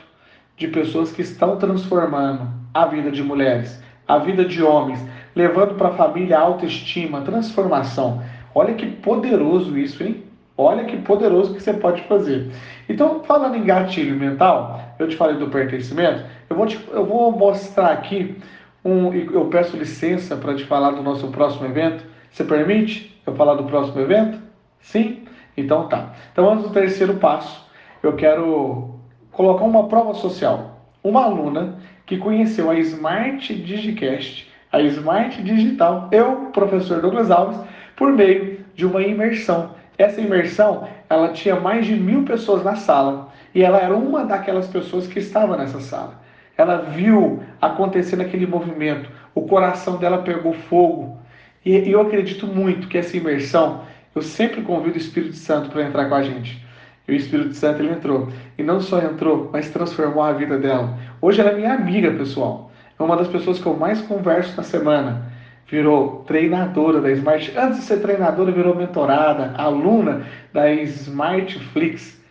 de 0.57 0.67
pessoas 0.67 1.11
que 1.11 1.21
estão 1.21 1.57
transformando 1.57 2.47
a 2.73 2.85
vida 2.85 3.11
de 3.11 3.23
mulheres, 3.23 3.81
a 4.07 4.17
vida 4.19 4.45
de 4.45 4.61
homens, 4.61 4.99
levando 5.35 5.75
para 5.75 5.89
a 5.89 5.93
família 5.93 6.39
autoestima, 6.39 7.21
transformação. 7.21 8.23
Olha 8.53 8.73
que 8.73 8.85
poderoso 8.85 9.77
isso, 9.77 10.01
hein? 10.03 10.23
Olha 10.57 10.85
que 10.85 10.95
poderoso 10.97 11.53
que 11.53 11.61
você 11.61 11.73
pode 11.73 12.01
fazer. 12.03 12.49
Então, 12.87 13.21
falando 13.23 13.57
em 13.57 13.65
gatilho 13.65 14.15
mental, 14.15 14.79
eu 14.97 15.07
te 15.09 15.17
falei 15.17 15.35
do 15.35 15.49
pertencimento, 15.49 16.23
eu 16.49 16.55
vou, 16.55 16.65
te, 16.65 16.79
eu 16.91 17.05
vou 17.05 17.31
mostrar 17.31 17.91
aqui, 17.91 18.37
um, 18.83 19.13
eu 19.13 19.45
peço 19.47 19.75
licença 19.75 20.37
para 20.37 20.55
te 20.55 20.63
falar 20.63 20.91
do 20.91 21.03
nosso 21.03 21.27
próximo 21.27 21.65
evento. 21.65 22.05
Você 22.31 22.43
permite 22.43 23.19
eu 23.25 23.35
falar 23.35 23.55
do 23.55 23.65
próximo 23.65 23.99
evento? 23.99 24.39
Sim? 24.79 25.25
Então 25.57 25.89
tá. 25.89 26.13
Então, 26.31 26.49
antes 26.49 26.65
do 26.65 26.69
terceiro 26.69 27.15
passo, 27.15 27.65
eu 28.01 28.13
quero 28.13 28.99
colocar 29.31 29.65
uma 29.65 29.87
prova 29.87 30.13
social. 30.13 30.87
Uma 31.03 31.25
aluna 31.25 31.79
que 32.05 32.17
conheceu 32.17 32.69
a 32.69 32.79
Smart 32.79 33.53
Digicast, 33.53 34.44
a 34.75 34.81
Smart 34.81 35.41
Digital, 35.41 36.09
eu, 36.11 36.51
professor 36.53 37.01
Douglas 37.01 37.31
Alves, 37.31 37.57
por 37.95 38.11
meio 38.11 38.59
de 38.75 38.85
uma 38.85 39.01
imersão 39.01 39.71
essa 39.97 40.19
imersão, 40.19 40.87
ela 41.09 41.29
tinha 41.29 41.59
mais 41.59 41.85
de 41.85 41.95
mil 41.95 42.23
pessoas 42.23 42.63
na 42.63 42.75
sala 42.75 43.29
e 43.53 43.63
ela 43.63 43.79
era 43.79 43.95
uma 43.95 44.25
daquelas 44.25 44.67
pessoas 44.67 45.07
que 45.07 45.19
estava 45.19 45.55
nessa 45.55 45.79
sala. 45.79 46.21
Ela 46.57 46.77
viu 46.77 47.41
acontecendo 47.61 48.21
aquele 48.21 48.45
movimento, 48.45 49.09
o 49.33 49.41
coração 49.43 49.97
dela 49.97 50.19
pegou 50.19 50.53
fogo. 50.53 51.17
E 51.65 51.89
eu 51.89 52.01
acredito 52.01 52.45
muito 52.45 52.87
que 52.87 52.97
essa 52.97 53.17
imersão, 53.17 53.81
eu 54.13 54.21
sempre 54.21 54.61
convido 54.61 54.95
o 54.95 54.99
Espírito 54.99 55.35
Santo 55.35 55.69
para 55.69 55.83
entrar 55.83 56.07
com 56.07 56.15
a 56.15 56.23
gente. 56.23 56.63
E 57.07 57.11
o 57.11 57.15
Espírito 57.15 57.53
Santo 57.53 57.81
ele 57.81 57.91
entrou. 57.91 58.29
E 58.57 58.63
não 58.63 58.79
só 58.79 58.99
entrou, 58.99 59.49
mas 59.51 59.69
transformou 59.69 60.23
a 60.23 60.33
vida 60.33 60.57
dela. 60.57 60.97
Hoje 61.21 61.41
ela 61.41 61.51
é 61.51 61.55
minha 61.55 61.73
amiga, 61.73 62.11
pessoal. 62.11 62.71
É 62.97 63.03
uma 63.03 63.17
das 63.17 63.27
pessoas 63.27 63.59
que 63.59 63.65
eu 63.65 63.75
mais 63.75 64.01
converso 64.01 64.55
na 64.55 64.63
semana 64.63 65.31
virou 65.67 66.23
treinadora 66.27 67.01
da 67.01 67.11
Smart. 67.11 67.51
Antes 67.57 67.79
de 67.79 67.85
ser 67.85 68.01
treinadora, 68.01 68.51
virou 68.51 68.75
mentorada, 68.75 69.53
aluna 69.57 70.25
da 70.53 70.71
Smartflix. 70.71 72.21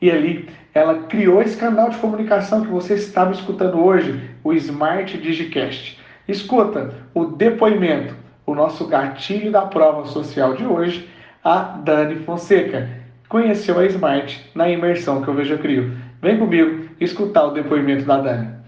E 0.00 0.10
ali 0.10 0.48
ela 0.72 1.04
criou 1.04 1.42
esse 1.42 1.56
canal 1.56 1.90
de 1.90 1.98
comunicação 1.98 2.62
que 2.62 2.68
você 2.68 2.94
estava 2.94 3.32
escutando 3.32 3.78
hoje, 3.78 4.30
o 4.42 4.52
Smart 4.52 5.16
Digicast. 5.18 6.00
Escuta 6.26 6.94
o 7.12 7.26
depoimento, 7.26 8.14
o 8.46 8.54
nosso 8.54 8.86
gatilho 8.86 9.52
da 9.52 9.62
prova 9.62 10.06
social 10.06 10.54
de 10.54 10.64
hoje, 10.64 11.08
a 11.42 11.60
Dani 11.84 12.16
Fonseca. 12.16 12.88
Conheceu 13.28 13.78
a 13.78 13.86
Smart 13.86 14.50
na 14.54 14.68
imersão 14.68 15.22
que 15.22 15.28
eu 15.28 15.34
vejo 15.34 15.58
crio. 15.58 15.96
Vem 16.22 16.38
comigo 16.38 16.88
escutar 16.98 17.44
o 17.44 17.50
depoimento 17.50 18.04
da 18.04 18.20
Dani. 18.20 18.63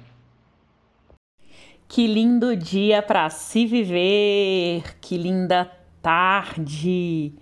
Que 1.88 2.06
lindo 2.06 2.56
dia 2.56 3.00
para 3.00 3.30
se 3.30 3.64
viver, 3.64 4.98
que 5.00 5.16
linda 5.16 5.70
tarde. 6.02 7.32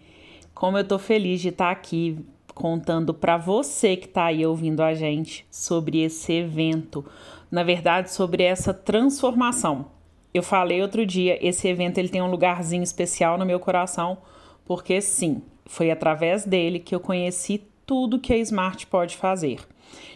Como 0.55 0.77
eu 0.77 0.87
tô 0.87 0.99
feliz 0.99 1.41
de 1.41 1.49
estar 1.49 1.67
tá 1.67 1.71
aqui 1.71 2.19
contando 2.55 3.13
para 3.13 3.39
você 3.39 3.97
que 3.97 4.07
está 4.07 4.27
aí 4.27 4.47
ouvindo 4.47 4.83
a 4.83 4.95
gente 4.95 5.47
sobre 5.51 6.03
esse 6.03 6.33
evento, 6.33 7.05
na 7.51 7.63
verdade 7.63 8.13
sobre 8.13 8.43
essa 8.45 8.73
transformação. 8.73 9.87
Eu 10.33 10.43
falei 10.43 10.83
outro 10.83 11.07
dia, 11.07 11.39
esse 11.47 11.67
evento 11.67 11.99
ele 11.99 12.09
tem 12.09 12.23
um 12.23 12.31
lugarzinho 12.31 12.83
especial 12.83 13.39
no 13.39 13.47
meu 13.47 13.59
coração, 13.59 14.19
porque 14.65 15.01
sim, 15.01 15.43
foi 15.65 15.91
através 15.91 16.45
dele 16.45 16.79
que 16.79 16.95
eu 16.95 17.01
conheci 17.01 17.67
tudo 17.87 18.21
que 18.21 18.33
a 18.33 18.39
Smart 18.39 18.87
pode 18.89 19.17
fazer. 19.17 19.59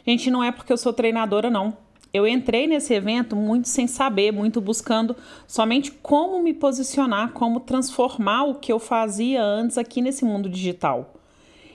Gente, 0.07 0.31
não 0.31 0.45
é 0.45 0.53
porque 0.53 0.73
eu 0.73 0.79
sou 0.79 0.93
treinadora, 0.93 1.51
não. 1.51 1.77
Eu 2.13 2.27
entrei 2.27 2.67
nesse 2.67 2.95
evento 2.95 3.37
muito 3.37 3.69
sem 3.69 3.87
saber, 3.87 4.33
muito 4.33 4.61
buscando 4.61 5.15
somente 5.47 5.91
como 5.91 6.43
me 6.43 6.55
posicionar, 6.55 7.33
como 7.33 7.61
transformar 7.61 8.45
o 8.45 8.55
que 8.55 8.73
eu 8.73 8.79
fazia 8.79 9.43
antes 9.43 9.77
aqui 9.77 10.01
nesse 10.01 10.25
mundo 10.25 10.49
digital. 10.49 11.15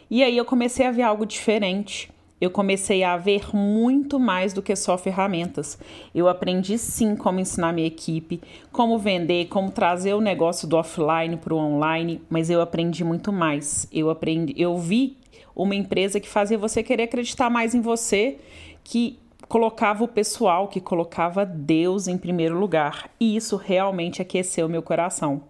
E 0.10 0.24
aí 0.24 0.36
eu 0.38 0.46
comecei 0.46 0.86
a 0.86 0.92
ver 0.92 1.04
algo 1.04 1.26
diferente. 1.26 2.12
Eu 2.42 2.52
comecei 2.52 3.04
a 3.04 3.16
ver 3.16 3.56
muito 3.56 4.20
mais 4.20 4.52
do 4.52 4.62
que 4.62 4.76
só 4.76 4.98
ferramentas. 4.98 5.80
Eu 6.14 6.28
aprendi 6.28 6.78
sim 6.78 7.16
como 7.16 7.40
ensinar 7.40 7.72
minha 7.72 7.88
equipe, 7.88 8.42
como 8.72 8.98
vender, 8.98 9.48
como 9.48 9.72
trazer 9.72 10.14
o 10.14 10.20
negócio 10.20 10.68
do 10.68 10.76
offline 10.76 11.38
para 11.38 11.54
o 11.54 11.58
online, 11.58 12.22
mas 12.30 12.50
eu 12.50 12.60
aprendi 12.60 13.02
muito 13.02 13.32
mais. 13.32 13.88
Eu 13.94 14.10
aprendi, 14.10 14.54
eu 14.58 14.78
vi 14.78 15.16
uma 15.56 15.74
empresa 15.74 16.20
que 16.20 16.28
fazia 16.28 16.58
você 16.58 16.84
querer 16.84 17.04
acreditar 17.04 17.50
mais 17.50 17.74
em 17.74 17.80
você, 17.80 18.38
que 18.84 19.18
colocava 19.54 20.04
o 20.04 20.08
pessoal, 20.08 20.68
que 20.68 20.82
colocava 20.82 21.46
Deus 21.46 22.08
em 22.08 22.18
primeiro 22.18 22.58
lugar. 22.60 23.08
E 23.20 23.36
isso 23.36 23.56
realmente 23.56 24.20
aqueceu 24.20 24.68
meu 24.68 24.82
coração. 24.82 25.44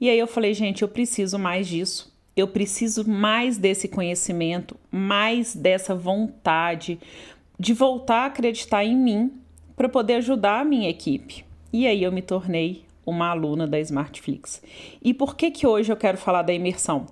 E 0.00 0.10
aí 0.10 0.18
eu 0.18 0.26
falei, 0.26 0.52
gente, 0.52 0.82
eu 0.82 0.88
preciso 0.88 1.38
mais 1.38 1.68
disso. 1.68 2.12
Eu 2.34 2.48
preciso 2.48 3.08
mais 3.08 3.56
desse 3.56 3.86
conhecimento, 3.86 4.76
mais 4.90 5.54
dessa 5.54 5.94
vontade 5.94 6.98
de 7.56 7.72
voltar 7.72 8.22
a 8.22 8.26
acreditar 8.26 8.84
em 8.84 8.96
mim 8.96 9.32
para 9.76 9.88
poder 9.88 10.14
ajudar 10.14 10.58
a 10.58 10.64
minha 10.64 10.90
equipe. 10.90 11.44
E 11.72 11.86
aí 11.86 12.02
eu 12.02 12.10
me 12.10 12.22
tornei 12.22 12.84
uma 13.06 13.28
aluna 13.28 13.64
da 13.64 13.78
Smartflix. 13.78 14.60
E 15.00 15.14
por 15.14 15.36
que 15.36 15.52
que 15.52 15.68
hoje 15.68 15.92
eu 15.92 15.96
quero 15.96 16.18
falar 16.18 16.42
da 16.42 16.52
imersão? 16.52 17.06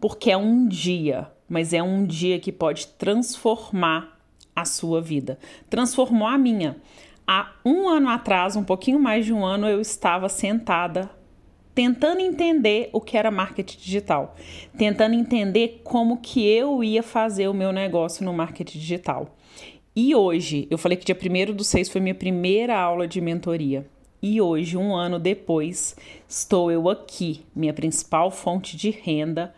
Porque 0.00 0.30
é 0.30 0.36
um 0.36 0.68
dia, 0.68 1.26
mas 1.48 1.72
é 1.72 1.82
um 1.82 2.06
dia 2.06 2.38
que 2.38 2.52
pode 2.52 2.86
transformar 2.96 4.19
a 4.60 4.64
sua 4.64 5.00
vida. 5.00 5.38
Transformou 5.68 6.28
a 6.28 6.38
minha. 6.38 6.76
Há 7.26 7.52
um 7.64 7.88
ano 7.88 8.08
atrás, 8.08 8.56
um 8.56 8.64
pouquinho 8.64 8.98
mais 8.98 9.24
de 9.24 9.32
um 9.32 9.44
ano, 9.44 9.66
eu 9.66 9.80
estava 9.80 10.28
sentada 10.28 11.10
tentando 11.74 12.20
entender 12.20 12.90
o 12.92 13.00
que 13.00 13.16
era 13.16 13.30
marketing 13.30 13.78
digital, 13.78 14.36
tentando 14.76 15.14
entender 15.14 15.80
como 15.84 16.18
que 16.18 16.46
eu 16.46 16.82
ia 16.82 17.02
fazer 17.02 17.48
o 17.48 17.54
meu 17.54 17.72
negócio 17.72 18.24
no 18.24 18.32
marketing 18.32 18.78
digital. 18.78 19.36
E 19.94 20.14
hoje, 20.14 20.66
eu 20.70 20.78
falei 20.78 20.96
que 20.96 21.04
dia 21.04 21.16
1 21.16 21.54
do 21.54 21.64
6 21.64 21.88
foi 21.88 22.00
minha 22.00 22.14
primeira 22.14 22.78
aula 22.78 23.08
de 23.08 23.20
mentoria. 23.20 23.86
E 24.22 24.40
hoje, 24.40 24.76
um 24.76 24.94
ano 24.94 25.18
depois, 25.18 25.96
estou 26.28 26.70
eu 26.70 26.88
aqui, 26.88 27.44
minha 27.56 27.72
principal 27.72 28.30
fonte 28.30 28.76
de 28.76 28.90
renda, 28.90 29.54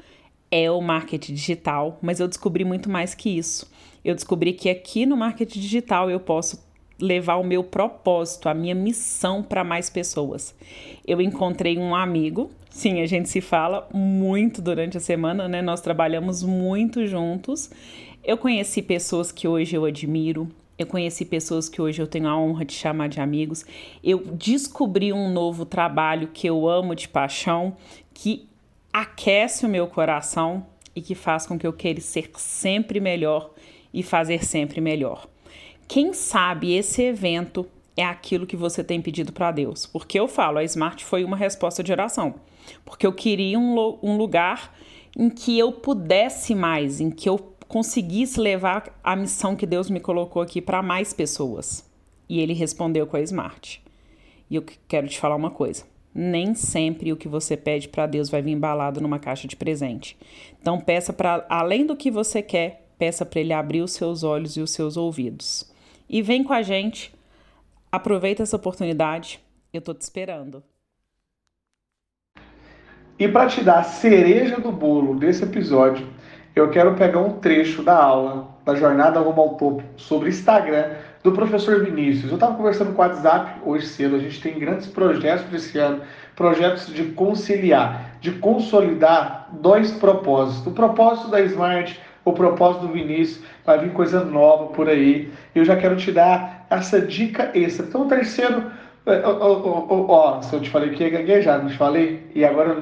é 0.53 0.71
o 0.71 0.83
marketing 0.83 1.33
digital, 1.33 1.99
mas 2.03 2.21
eu 2.21 2.29
descobri 2.29 2.63
muito 2.63 2.91
mais 2.91 3.15
que 3.15 3.31
isso. 3.31 3.73
Eu 4.05 4.15
descobri 4.15 4.53
que 4.53 4.69
aqui 4.69 5.07
no 5.07 5.17
marketing 5.17 5.59
digital 5.59 6.11
eu 6.11 6.21
posso 6.21 6.63
levar 7.01 7.37
o 7.37 7.43
meu 7.43 7.65
propósito, 7.65 8.51
a 8.51 8.55
minha 8.55 8.75
missão 8.75 9.43
para 9.43 9.65
mais 9.65 9.89
pessoas. 9.89 10.55
Eu 11.07 11.23
encontrei 11.23 11.79
um 11.79 11.95
amigo, 11.95 12.51
sim, 12.69 13.01
a 13.01 13.07
gente 13.07 13.31
se 13.31 13.41
fala 13.41 13.89
muito 13.95 14.61
durante 14.61 14.99
a 14.99 15.01
semana, 15.01 15.49
né? 15.49 15.63
Nós 15.63 15.81
trabalhamos 15.81 16.43
muito 16.43 17.07
juntos. 17.07 17.71
Eu 18.23 18.37
conheci 18.37 18.83
pessoas 18.83 19.33
que 19.33 19.49
hoje 19.49 19.75
eu 19.75 19.87
admiro, 19.87 20.49
eu 20.79 20.87
conheci 20.87 21.25
pessoas 21.25 21.69
que 21.69 21.81
hoje 21.81 22.01
eu 22.01 22.07
tenho 22.07 22.29
a 22.29 22.37
honra 22.37 22.65
de 22.65 22.75
chamar 22.75 23.09
de 23.09 23.21
amigos. 23.21 23.65
Eu 24.05 24.19
descobri 24.19 25.13
um 25.13 25.33
novo 25.33 25.65
trabalho 25.65 26.29
que 26.29 26.47
eu 26.47 26.69
amo 26.69 26.95
de 26.95 27.09
paixão, 27.09 27.77
que 28.13 28.49
aquece 28.93 29.65
o 29.65 29.69
meu 29.69 29.87
coração 29.87 30.67
e 30.95 31.01
que 31.01 31.15
faz 31.15 31.47
com 31.47 31.59
que 31.59 31.67
eu 31.67 31.73
queira 31.73 32.01
ser 32.01 32.31
sempre 32.37 33.01
melhor 33.01 33.51
e 33.93 34.03
fazer 34.03 34.45
sempre 34.45 34.81
melhor. 34.81 35.27
Quem 35.89 36.13
sabe 36.13 36.75
esse 36.75 37.03
evento 37.03 37.67
é 37.97 38.05
aquilo 38.05 38.47
que 38.47 38.57
você 38.57 38.85
tem 38.85 39.01
pedido 39.01 39.33
para 39.33 39.51
Deus? 39.51 39.87
Porque 39.87 40.19
eu 40.19 40.29
falo, 40.29 40.59
a 40.59 40.65
Smart 40.65 41.05
foi 41.05 41.25
uma 41.25 41.37
resposta 41.37 41.83
de 41.83 41.93
oração. 41.93 42.35
Porque 42.85 43.07
eu 43.07 43.13
queria 43.13 43.59
um, 43.59 43.99
um 44.03 44.17
lugar 44.17 44.75
em 45.17 45.29
que 45.29 45.59
eu 45.59 45.73
pudesse 45.73 46.55
mais, 46.55 47.01
em 47.01 47.11
que 47.11 47.29
eu 47.29 47.39
conseguisse 47.69 48.41
levar 48.41 48.99
a 49.03 49.17
missão 49.17 49.57
que 49.57 49.67
Deus 49.67 49.91
me 49.91 50.01
colocou 50.01 50.43
aqui 50.43 50.61
para 50.61 50.83
mais 50.83 51.13
pessoas. 51.13 51.91
E 52.29 52.41
ele 52.41 52.53
respondeu 52.53 53.07
com 53.07 53.17
a 53.17 53.21
Smart. 53.21 53.83
E 54.49 54.57
eu 54.57 54.65
quero 54.87 55.09
te 55.09 55.19
falar 55.19 55.37
uma 55.37 55.51
coisa 55.51 55.92
nem 56.15 56.55
sempre 56.55 57.13
o 57.13 57.17
que 57.17 57.29
você 57.29 57.57
pede 57.57 57.89
para 57.89 58.07
Deus 58.07 58.29
vai 58.29 58.43
vir 58.43 58.53
embalado 58.53 59.01
numa 59.01 59.19
caixa 59.19 59.49
de 59.49 59.57
presente. 59.57 60.17
Então 60.61 60.81
peça 60.81 61.13
para 61.13 61.45
além 61.49 61.87
do 61.87 61.97
que 61.97 62.11
você 62.11 62.43
quer, 62.43 62.87
peça 62.99 63.25
para 63.25 63.41
ele 63.41 63.53
abrir 63.53 63.81
os 63.81 63.93
seus 63.93 64.23
olhos 64.23 64.57
e 64.57 64.61
os 64.61 64.71
seus 64.71 64.97
ouvidos. 64.97 65.71
E 66.09 66.21
vem 66.21 66.45
com 66.45 66.53
a 66.53 66.63
gente. 66.63 67.13
Aproveita 67.91 68.43
essa 68.43 68.57
oportunidade. 68.57 69.41
Eu 69.73 69.81
tô 69.81 69.95
te 69.95 70.03
esperando. 70.03 70.63
E 73.19 73.29
para 73.29 73.49
te 73.49 73.63
dar 73.63 73.79
a 73.79 73.85
cereja 73.85 74.61
do 74.61 74.73
bolo 74.73 75.15
desse 75.15 75.45
episódio, 75.45 76.07
eu 76.55 76.71
quero 76.71 76.95
pegar 76.97 77.21
um 77.21 77.39
trecho 77.39 77.83
da 77.83 77.97
aula 77.97 78.49
da 78.65 78.75
Jornada 78.75 79.21
Rumo 79.21 79.41
ao 79.41 79.57
Topo 79.57 79.83
sobre 79.97 80.29
Instagram 80.29 80.91
do 81.23 81.33
professor 81.33 81.85
Vinícius. 81.85 82.31
Eu 82.31 82.35
estava 82.35 82.55
conversando 82.55 82.93
com 82.93 83.03
o 83.03 83.05
WhatsApp 83.05 83.61
hoje 83.65 83.87
cedo, 83.87 84.17
a 84.17 84.19
gente 84.19 84.41
tem 84.41 84.59
grandes 84.59 84.87
projetos 84.87 85.45
para 85.45 85.57
esse 85.57 85.79
ano, 85.79 86.03
projetos 86.35 86.87
de 86.89 87.05
conciliar, 87.05 88.17
de 88.21 88.33
consolidar 88.33 89.49
dois 89.53 89.93
propósitos. 89.93 90.67
O 90.67 90.73
propósito 90.73 91.31
da 91.31 91.41
Smart, 91.43 92.01
o 92.25 92.33
propósito 92.33 92.87
do 92.87 92.93
Vinícius, 92.93 93.45
vai 93.65 93.79
vir 93.79 93.93
coisa 93.93 94.25
nova 94.25 94.67
por 94.73 94.89
aí. 94.89 95.33
Eu 95.55 95.65
já 95.65 95.77
quero 95.77 95.97
te 95.97 96.11
dar 96.11 96.67
essa 96.69 97.01
dica 97.01 97.51
extra. 97.55 97.87
Então, 97.87 98.03
o 98.03 98.09
terceiro, 98.09 98.71
ó, 99.07 99.13
ó, 99.13 99.87
ó, 99.89 100.07
ó 100.09 100.43
se 100.43 100.55
eu 100.55 100.61
te 100.61 100.71
falei 100.71 100.91
que 100.91 101.05
ia 101.05 101.11
gaguejar, 101.11 101.63
não 101.63 101.69
te 101.69 101.77
falei? 101.77 102.31
E 102.35 102.45
agora, 102.45 102.77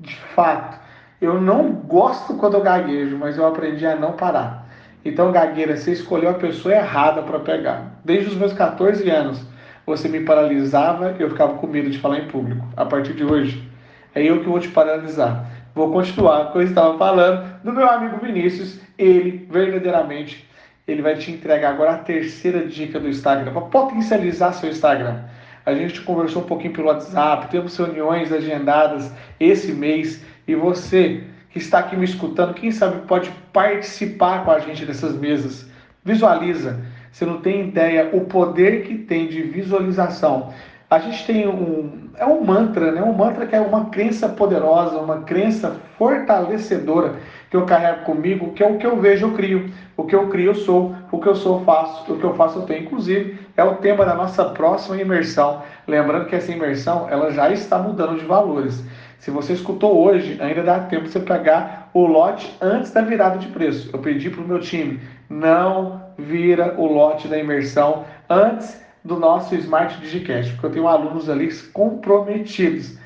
de 0.00 0.16
fato, 0.34 0.78
eu 1.20 1.40
não 1.40 1.70
gosto 1.70 2.34
quando 2.34 2.54
eu 2.54 2.62
gaguejo, 2.62 3.16
mas 3.16 3.38
eu 3.38 3.46
aprendi 3.46 3.86
a 3.86 3.94
não 3.94 4.12
parar. 4.12 4.63
Então, 5.04 5.30
gagueira, 5.30 5.76
você 5.76 5.92
escolheu 5.92 6.30
a 6.30 6.34
pessoa 6.34 6.74
errada 6.74 7.22
para 7.22 7.38
pegar. 7.40 8.00
Desde 8.04 8.30
os 8.30 8.36
meus 8.36 8.52
14 8.52 9.08
anos, 9.10 9.44
você 9.84 10.08
me 10.08 10.20
paralisava 10.20 11.14
e 11.18 11.22
eu 11.22 11.28
ficava 11.28 11.54
com 11.54 11.66
medo 11.66 11.90
de 11.90 11.98
falar 11.98 12.20
em 12.20 12.28
público. 12.28 12.66
A 12.74 12.86
partir 12.86 13.12
de 13.12 13.22
hoje, 13.22 13.68
é 14.14 14.22
eu 14.22 14.40
que 14.40 14.48
vou 14.48 14.58
te 14.58 14.68
paralisar. 14.68 15.46
Vou 15.74 15.92
continuar 15.92 16.52
que 16.52 16.58
eu 16.58 16.62
estava 16.62 16.96
falando 16.96 17.62
do 17.62 17.72
meu 17.72 17.88
amigo 17.88 18.24
Vinícius. 18.24 18.80
Ele, 18.96 19.46
verdadeiramente, 19.50 20.48
ele 20.86 21.02
vai 21.02 21.16
te 21.16 21.30
entregar 21.30 21.70
agora 21.70 21.92
a 21.92 21.98
terceira 21.98 22.66
dica 22.66 22.98
do 22.98 23.08
Instagram, 23.08 23.52
para 23.52 23.62
potencializar 23.62 24.52
seu 24.52 24.70
Instagram. 24.70 25.20
A 25.66 25.74
gente 25.74 26.00
conversou 26.02 26.42
um 26.42 26.46
pouquinho 26.46 26.72
pelo 26.72 26.88
WhatsApp, 26.88 27.48
temos 27.50 27.76
reuniões 27.76 28.32
agendadas 28.32 29.10
esse 29.40 29.72
mês 29.72 30.24
e 30.46 30.54
você 30.54 31.24
que 31.54 31.60
está 31.60 31.78
aqui 31.78 31.96
me 31.96 32.04
escutando, 32.04 32.52
quem 32.52 32.72
sabe 32.72 33.06
pode 33.06 33.30
participar 33.52 34.44
com 34.44 34.50
a 34.50 34.58
gente 34.58 34.84
dessas 34.84 35.14
mesas. 35.14 35.70
Visualiza. 36.04 36.80
Você 37.12 37.24
não 37.24 37.40
tem 37.40 37.68
ideia 37.68 38.10
o 38.12 38.22
poder 38.22 38.82
que 38.82 38.98
tem 38.98 39.28
de 39.28 39.40
visualização. 39.40 40.52
A 40.90 40.98
gente 40.98 41.24
tem 41.24 41.46
um 41.46 42.10
é 42.16 42.24
um 42.24 42.44
mantra, 42.44 42.90
né? 42.90 43.02
Um 43.02 43.12
mantra 43.12 43.46
que 43.46 43.54
é 43.54 43.60
uma 43.60 43.86
crença 43.86 44.28
poderosa, 44.28 44.98
uma 44.98 45.22
crença 45.22 45.76
fortalecedora 45.96 47.14
que 47.50 47.56
eu 47.56 47.64
carrego 47.66 48.04
comigo, 48.04 48.52
que 48.52 48.62
é 48.62 48.68
o 48.68 48.78
que 48.78 48.86
eu 48.86 49.00
vejo, 49.00 49.26
eu 49.26 49.32
crio. 49.32 49.70
O 49.96 50.04
que 50.04 50.14
eu 50.14 50.28
crio, 50.28 50.50
eu 50.50 50.54
sou. 50.56 50.94
O 51.12 51.20
que 51.20 51.28
eu 51.28 51.36
sou, 51.36 51.60
eu 51.60 51.64
faço. 51.64 52.12
O 52.12 52.18
que 52.18 52.24
eu 52.24 52.34
faço, 52.34 52.58
eu 52.58 52.62
tenho. 52.62 52.82
Inclusive, 52.82 53.38
é 53.56 53.62
o 53.62 53.76
tema 53.76 54.04
da 54.04 54.14
nossa 54.14 54.46
próxima 54.46 55.00
imersão. 55.00 55.62
Lembrando 55.86 56.26
que 56.26 56.34
essa 56.34 56.50
imersão, 56.50 57.08
ela 57.08 57.30
já 57.30 57.50
está 57.50 57.78
mudando 57.78 58.18
de 58.18 58.24
valores. 58.24 58.84
Se 59.24 59.30
você 59.30 59.54
escutou 59.54 60.04
hoje, 60.04 60.36
ainda 60.38 60.62
dá 60.62 60.80
tempo 60.80 61.04
de 61.04 61.08
você 61.08 61.18
pegar 61.18 61.88
o 61.94 62.04
lote 62.04 62.54
antes 62.60 62.90
da 62.90 63.00
virada 63.00 63.38
de 63.38 63.46
preço. 63.46 63.88
Eu 63.90 63.98
pedi 63.98 64.28
para 64.28 64.44
o 64.44 64.46
meu 64.46 64.60
time, 64.60 65.00
não 65.30 66.02
vira 66.18 66.74
o 66.76 66.84
lote 66.86 67.26
da 67.26 67.38
imersão 67.38 68.04
antes 68.28 68.78
do 69.02 69.18
nosso 69.18 69.54
Smart 69.54 69.98
Digicast, 69.98 70.52
porque 70.52 70.66
eu 70.66 70.72
tenho 70.72 70.86
alunos 70.86 71.30
ali 71.30 71.50
comprometidos 71.72 72.98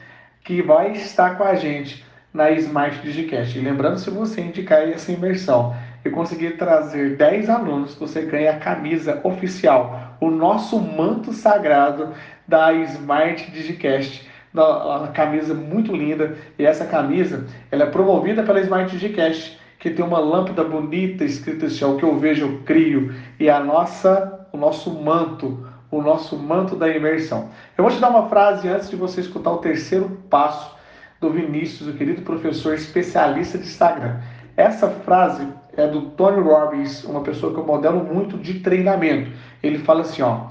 que 0.42 0.60
vai 0.60 0.90
estar 0.90 1.38
com 1.38 1.44
a 1.44 1.54
gente 1.54 2.04
na 2.34 2.50
Smart 2.50 3.00
Digicast. 3.00 3.56
E 3.56 3.62
lembrando, 3.62 4.00
se 4.00 4.10
você 4.10 4.40
indicar 4.40 4.88
essa 4.88 5.12
imersão 5.12 5.72
e 6.04 6.10
conseguir 6.10 6.56
trazer 6.56 7.16
10 7.16 7.48
alunos, 7.48 7.94
você 7.94 8.22
ganha 8.22 8.50
a 8.50 8.58
camisa 8.58 9.20
oficial, 9.22 10.16
o 10.20 10.32
nosso 10.32 10.80
manto 10.80 11.32
sagrado 11.32 12.12
da 12.44 12.72
Smart 12.72 13.52
Digicast 13.52 14.27
uma 14.52 15.08
camisa 15.08 15.54
muito 15.54 15.94
linda. 15.94 16.36
E 16.58 16.64
essa 16.64 16.84
camisa 16.84 17.46
ela 17.70 17.84
é 17.84 17.86
promovida 17.86 18.42
pela 18.42 18.60
Smart 18.60 18.96
Digcast, 18.96 19.58
que 19.78 19.90
tem 19.90 20.04
uma 20.04 20.18
lâmpada 20.18 20.64
bonita 20.64 21.24
escrita 21.24 21.66
assim, 21.66 21.84
o 21.84 21.96
que 21.96 22.04
eu 22.04 22.18
vejo 22.18 22.46
eu 22.46 22.58
crio. 22.64 23.14
E 23.38 23.48
a 23.48 23.60
nossa, 23.60 24.46
o 24.52 24.56
nosso 24.56 24.90
manto, 24.90 25.66
o 25.90 26.02
nosso 26.02 26.36
manto 26.36 26.76
da 26.76 26.88
imersão. 26.88 27.48
Eu 27.76 27.84
vou 27.84 27.92
te 27.92 28.00
dar 28.00 28.10
uma 28.10 28.28
frase 28.28 28.68
antes 28.68 28.90
de 28.90 28.96
você 28.96 29.20
escutar 29.20 29.52
o 29.52 29.58
terceiro 29.58 30.18
passo 30.28 30.76
do 31.20 31.30
Vinícius, 31.30 31.88
o 31.88 31.94
querido 31.94 32.22
professor 32.22 32.74
especialista 32.74 33.58
de 33.58 33.64
Instagram. 33.64 34.16
Essa 34.56 34.88
frase 34.88 35.46
é 35.76 35.86
do 35.86 36.02
Tony 36.10 36.40
Robbins, 36.40 37.04
uma 37.04 37.20
pessoa 37.20 37.52
que 37.52 37.60
eu 37.60 37.66
modelo 37.66 38.02
muito 38.02 38.36
de 38.36 38.54
treinamento. 38.60 39.30
Ele 39.62 39.78
fala 39.78 40.00
assim, 40.00 40.22
ó: 40.22 40.48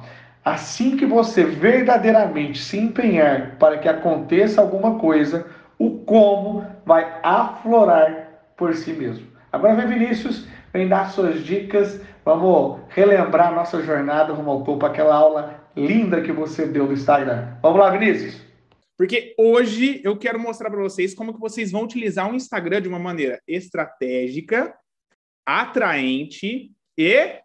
Assim 0.48 0.96
que 0.96 1.06
você 1.06 1.44
verdadeiramente 1.44 2.58
se 2.64 2.78
empenhar 2.78 3.58
para 3.58 3.80
que 3.80 3.90
aconteça 3.90 4.62
alguma 4.62 4.98
coisa, 4.98 5.46
o 5.78 6.06
como 6.06 6.66
vai 6.86 7.20
aflorar 7.22 8.54
por 8.56 8.74
si 8.74 8.94
mesmo. 8.94 9.28
Agora 9.52 9.76
vem 9.76 10.00
Vinícius, 10.00 10.48
vem 10.72 10.88
dar 10.88 11.12
suas 11.12 11.44
dicas, 11.44 12.00
vamos 12.24 12.80
relembrar 12.88 13.54
nossa 13.54 13.84
jornada 13.84 14.32
rumo 14.32 14.50
ao 14.52 14.64
topo, 14.64 14.86
aquela 14.86 15.16
aula 15.16 15.70
linda 15.76 16.22
que 16.22 16.32
você 16.32 16.66
deu 16.66 16.86
no 16.86 16.94
Instagram. 16.94 17.58
Vamos 17.62 17.80
lá, 17.80 17.90
Vinícius? 17.90 18.42
Porque 18.98 19.36
hoje 19.38 20.00
eu 20.02 20.18
quero 20.18 20.40
mostrar 20.40 20.70
para 20.70 20.82
vocês 20.82 21.14
como 21.14 21.34
que 21.34 21.42
vocês 21.42 21.74
vão 21.74 21.84
utilizar 21.84 22.32
o 22.32 22.36
Instagram 22.36 22.82
de 22.82 22.88
uma 22.88 23.00
maneira 23.00 23.42
estratégica, 23.46 24.74
atraente 25.46 26.72
e, 26.98 27.36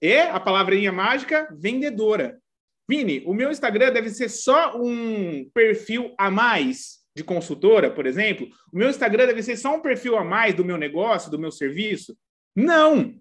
e 0.00 0.18
a 0.20 0.38
palavrinha 0.38 0.92
mágica, 0.92 1.48
vendedora. 1.50 2.38
Vini, 2.88 3.22
o 3.26 3.32
meu 3.32 3.50
Instagram 3.50 3.92
deve 3.92 4.10
ser 4.10 4.28
só 4.28 4.76
um 4.76 5.48
perfil 5.54 6.14
a 6.18 6.30
mais 6.30 7.02
de 7.16 7.24
consultora, 7.24 7.90
por 7.90 8.06
exemplo? 8.06 8.46
O 8.72 8.76
meu 8.76 8.90
Instagram 8.90 9.26
deve 9.26 9.42
ser 9.42 9.56
só 9.56 9.74
um 9.74 9.80
perfil 9.80 10.16
a 10.16 10.24
mais 10.24 10.54
do 10.54 10.64
meu 10.64 10.76
negócio, 10.76 11.30
do 11.30 11.38
meu 11.38 11.50
serviço? 11.50 12.16
Não! 12.54 13.14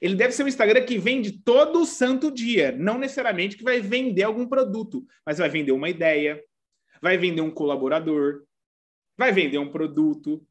Ele 0.00 0.14
deve 0.14 0.32
ser 0.32 0.42
um 0.42 0.48
Instagram 0.48 0.84
que 0.84 0.98
vende 0.98 1.42
todo 1.42 1.82
o 1.82 1.86
santo 1.86 2.30
dia, 2.30 2.72
não 2.72 2.98
necessariamente 2.98 3.56
que 3.56 3.64
vai 3.64 3.80
vender 3.80 4.24
algum 4.24 4.46
produto, 4.46 5.04
mas 5.24 5.38
vai 5.38 5.48
vender 5.48 5.72
uma 5.72 5.88
ideia, 5.88 6.42
vai 7.00 7.16
vender 7.16 7.40
um 7.40 7.50
colaborador, 7.50 8.42
vai 9.16 9.32
vender 9.32 9.58
um 9.58 9.70
produto, 9.70 10.46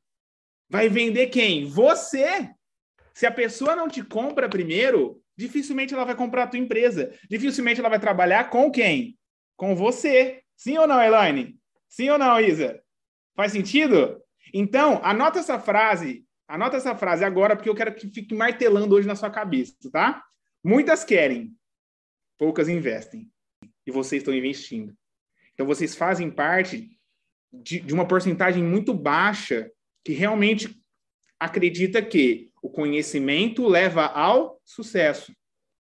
vai 0.69 0.89
vender 0.89 1.27
quem? 1.27 1.65
Você! 1.65 2.49
Se 3.13 3.25
a 3.25 3.31
pessoa 3.31 3.75
não 3.75 3.87
te 3.87 4.03
compra 4.03 4.49
primeiro, 4.49 5.21
dificilmente 5.37 5.93
ela 5.93 6.05
vai 6.05 6.15
comprar 6.15 6.43
a 6.43 6.47
tua 6.47 6.59
empresa. 6.59 7.13
Dificilmente 7.29 7.79
ela 7.79 7.89
vai 7.89 7.99
trabalhar 7.99 8.49
com 8.49 8.71
quem? 8.71 9.17
Com 9.55 9.75
você. 9.75 10.41
Sim 10.55 10.77
ou 10.77 10.87
não, 10.87 11.01
Elaine? 11.01 11.57
Sim 11.89 12.09
ou 12.09 12.17
não, 12.17 12.39
Isa? 12.39 12.81
Faz 13.35 13.51
sentido? 13.51 14.21
Então, 14.53 14.99
anota 15.03 15.39
essa 15.39 15.59
frase, 15.59 16.25
anota 16.47 16.77
essa 16.77 16.95
frase 16.95 17.23
agora, 17.23 17.55
porque 17.55 17.69
eu 17.69 17.75
quero 17.75 17.93
que 17.93 18.09
fique 18.09 18.33
martelando 18.33 18.95
hoje 18.95 19.07
na 19.07 19.15
sua 19.15 19.29
cabeça, 19.29 19.75
tá? 19.91 20.23
Muitas 20.63 21.03
querem, 21.03 21.53
poucas 22.37 22.69
investem. 22.69 23.29
E 23.85 23.91
vocês 23.91 24.21
estão 24.21 24.33
investindo. 24.33 24.95
Então, 25.53 25.65
vocês 25.65 25.95
fazem 25.95 26.31
parte 26.31 26.89
de, 27.51 27.79
de 27.79 27.93
uma 27.93 28.07
porcentagem 28.07 28.63
muito 28.63 28.93
baixa 28.93 29.71
que 30.03 30.13
realmente 30.13 30.81
acredita 31.39 32.01
que 32.01 32.51
o 32.65 32.69
conhecimento 32.69 33.67
leva 33.67 34.07
ao 34.07 34.59
sucesso. 34.65 35.31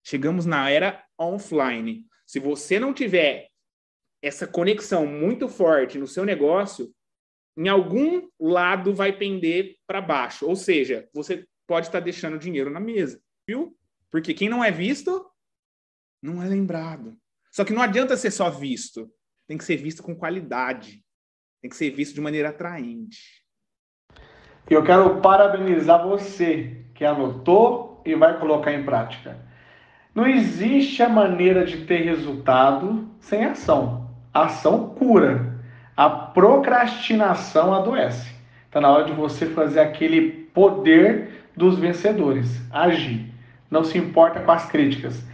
Chegamos 0.03 0.43
na 0.43 0.71
era 0.71 1.05
offline. 1.15 2.03
Se 2.25 2.39
você 2.39 2.79
não 2.79 2.91
tiver 2.91 3.51
essa 4.23 4.47
conexão 4.47 5.05
muito 5.05 5.47
forte 5.47 5.99
no 5.99 6.07
seu 6.07 6.25
negócio, 6.25 6.91
em 7.55 7.67
algum 7.67 8.27
lado 8.39 8.91
vai 8.91 9.15
pender 9.15 9.75
para 9.85 10.01
baixo. 10.01 10.47
Ou 10.47 10.55
seja, 10.55 11.07
você 11.13 11.45
pode 11.67 11.85
estar 11.85 11.99
tá 11.99 12.03
deixando 12.05 12.39
dinheiro 12.39 12.71
na 12.71 12.79
mesa, 12.79 13.21
viu? 13.47 13.77
Porque 14.09 14.33
quem 14.33 14.49
não 14.49 14.63
é 14.63 14.71
visto, 14.71 15.29
não 16.23 16.41
é 16.41 16.47
lembrado. 16.47 17.15
Só 17.51 17.63
que 17.63 17.71
não 17.71 17.83
adianta 17.83 18.17
ser 18.17 18.31
só 18.31 18.49
visto. 18.49 19.13
Tem 19.47 19.59
que 19.59 19.63
ser 19.63 19.77
visto 19.77 20.01
com 20.01 20.15
qualidade. 20.15 21.05
Tem 21.61 21.69
que 21.69 21.77
ser 21.77 21.91
visto 21.91 22.15
de 22.15 22.21
maneira 22.21 22.49
atraente. 22.49 23.42
Eu 24.69 24.81
quero 24.83 25.17
parabenizar 25.17 26.07
você 26.07 26.77
que 26.93 27.03
anotou 27.03 28.01
e 28.05 28.15
vai 28.15 28.37
colocar 28.39 28.71
em 28.73 28.83
prática. 28.83 29.37
Não 30.15 30.27
existe 30.27 31.01
a 31.01 31.09
maneira 31.09 31.65
de 31.65 31.77
ter 31.77 32.03
resultado 32.03 33.07
sem 33.19 33.45
ação. 33.45 34.09
A 34.33 34.43
ação 34.43 34.89
cura. 34.89 35.53
A 35.97 36.09
procrastinação 36.09 37.73
adoece. 37.73 38.33
Está 38.65 38.79
na 38.79 38.89
hora 38.89 39.05
de 39.05 39.11
você 39.11 39.47
fazer 39.47 39.79
aquele 39.79 40.31
poder 40.53 41.45
dos 41.55 41.77
vencedores. 41.77 42.61
Agir. 42.71 43.31
Não 43.69 43.83
se 43.83 43.97
importa 43.97 44.39
com 44.39 44.51
as 44.51 44.65
críticas. 44.65 45.25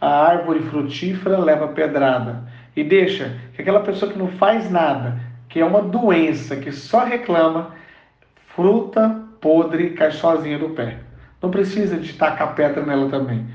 A 0.00 0.08
árvore 0.08 0.60
frutífera 0.60 1.38
leva 1.38 1.68
pedrada. 1.68 2.44
E 2.74 2.84
deixa 2.84 3.36
que 3.54 3.62
aquela 3.62 3.80
pessoa 3.80 4.12
que 4.12 4.18
não 4.18 4.28
faz 4.28 4.70
nada, 4.70 5.18
que 5.48 5.60
é 5.60 5.64
uma 5.64 5.80
doença, 5.80 6.56
que 6.56 6.70
só 6.70 7.04
reclama, 7.04 7.74
fruta 8.56 9.22
podre 9.38 9.90
cai 9.90 10.10
sozinha 10.10 10.58
do 10.58 10.70
pé. 10.70 10.96
Não 11.42 11.50
precisa 11.50 11.98
de 11.98 12.14
tacar 12.14 12.54
pedra 12.54 12.84
nela 12.84 13.10
também. 13.10 13.46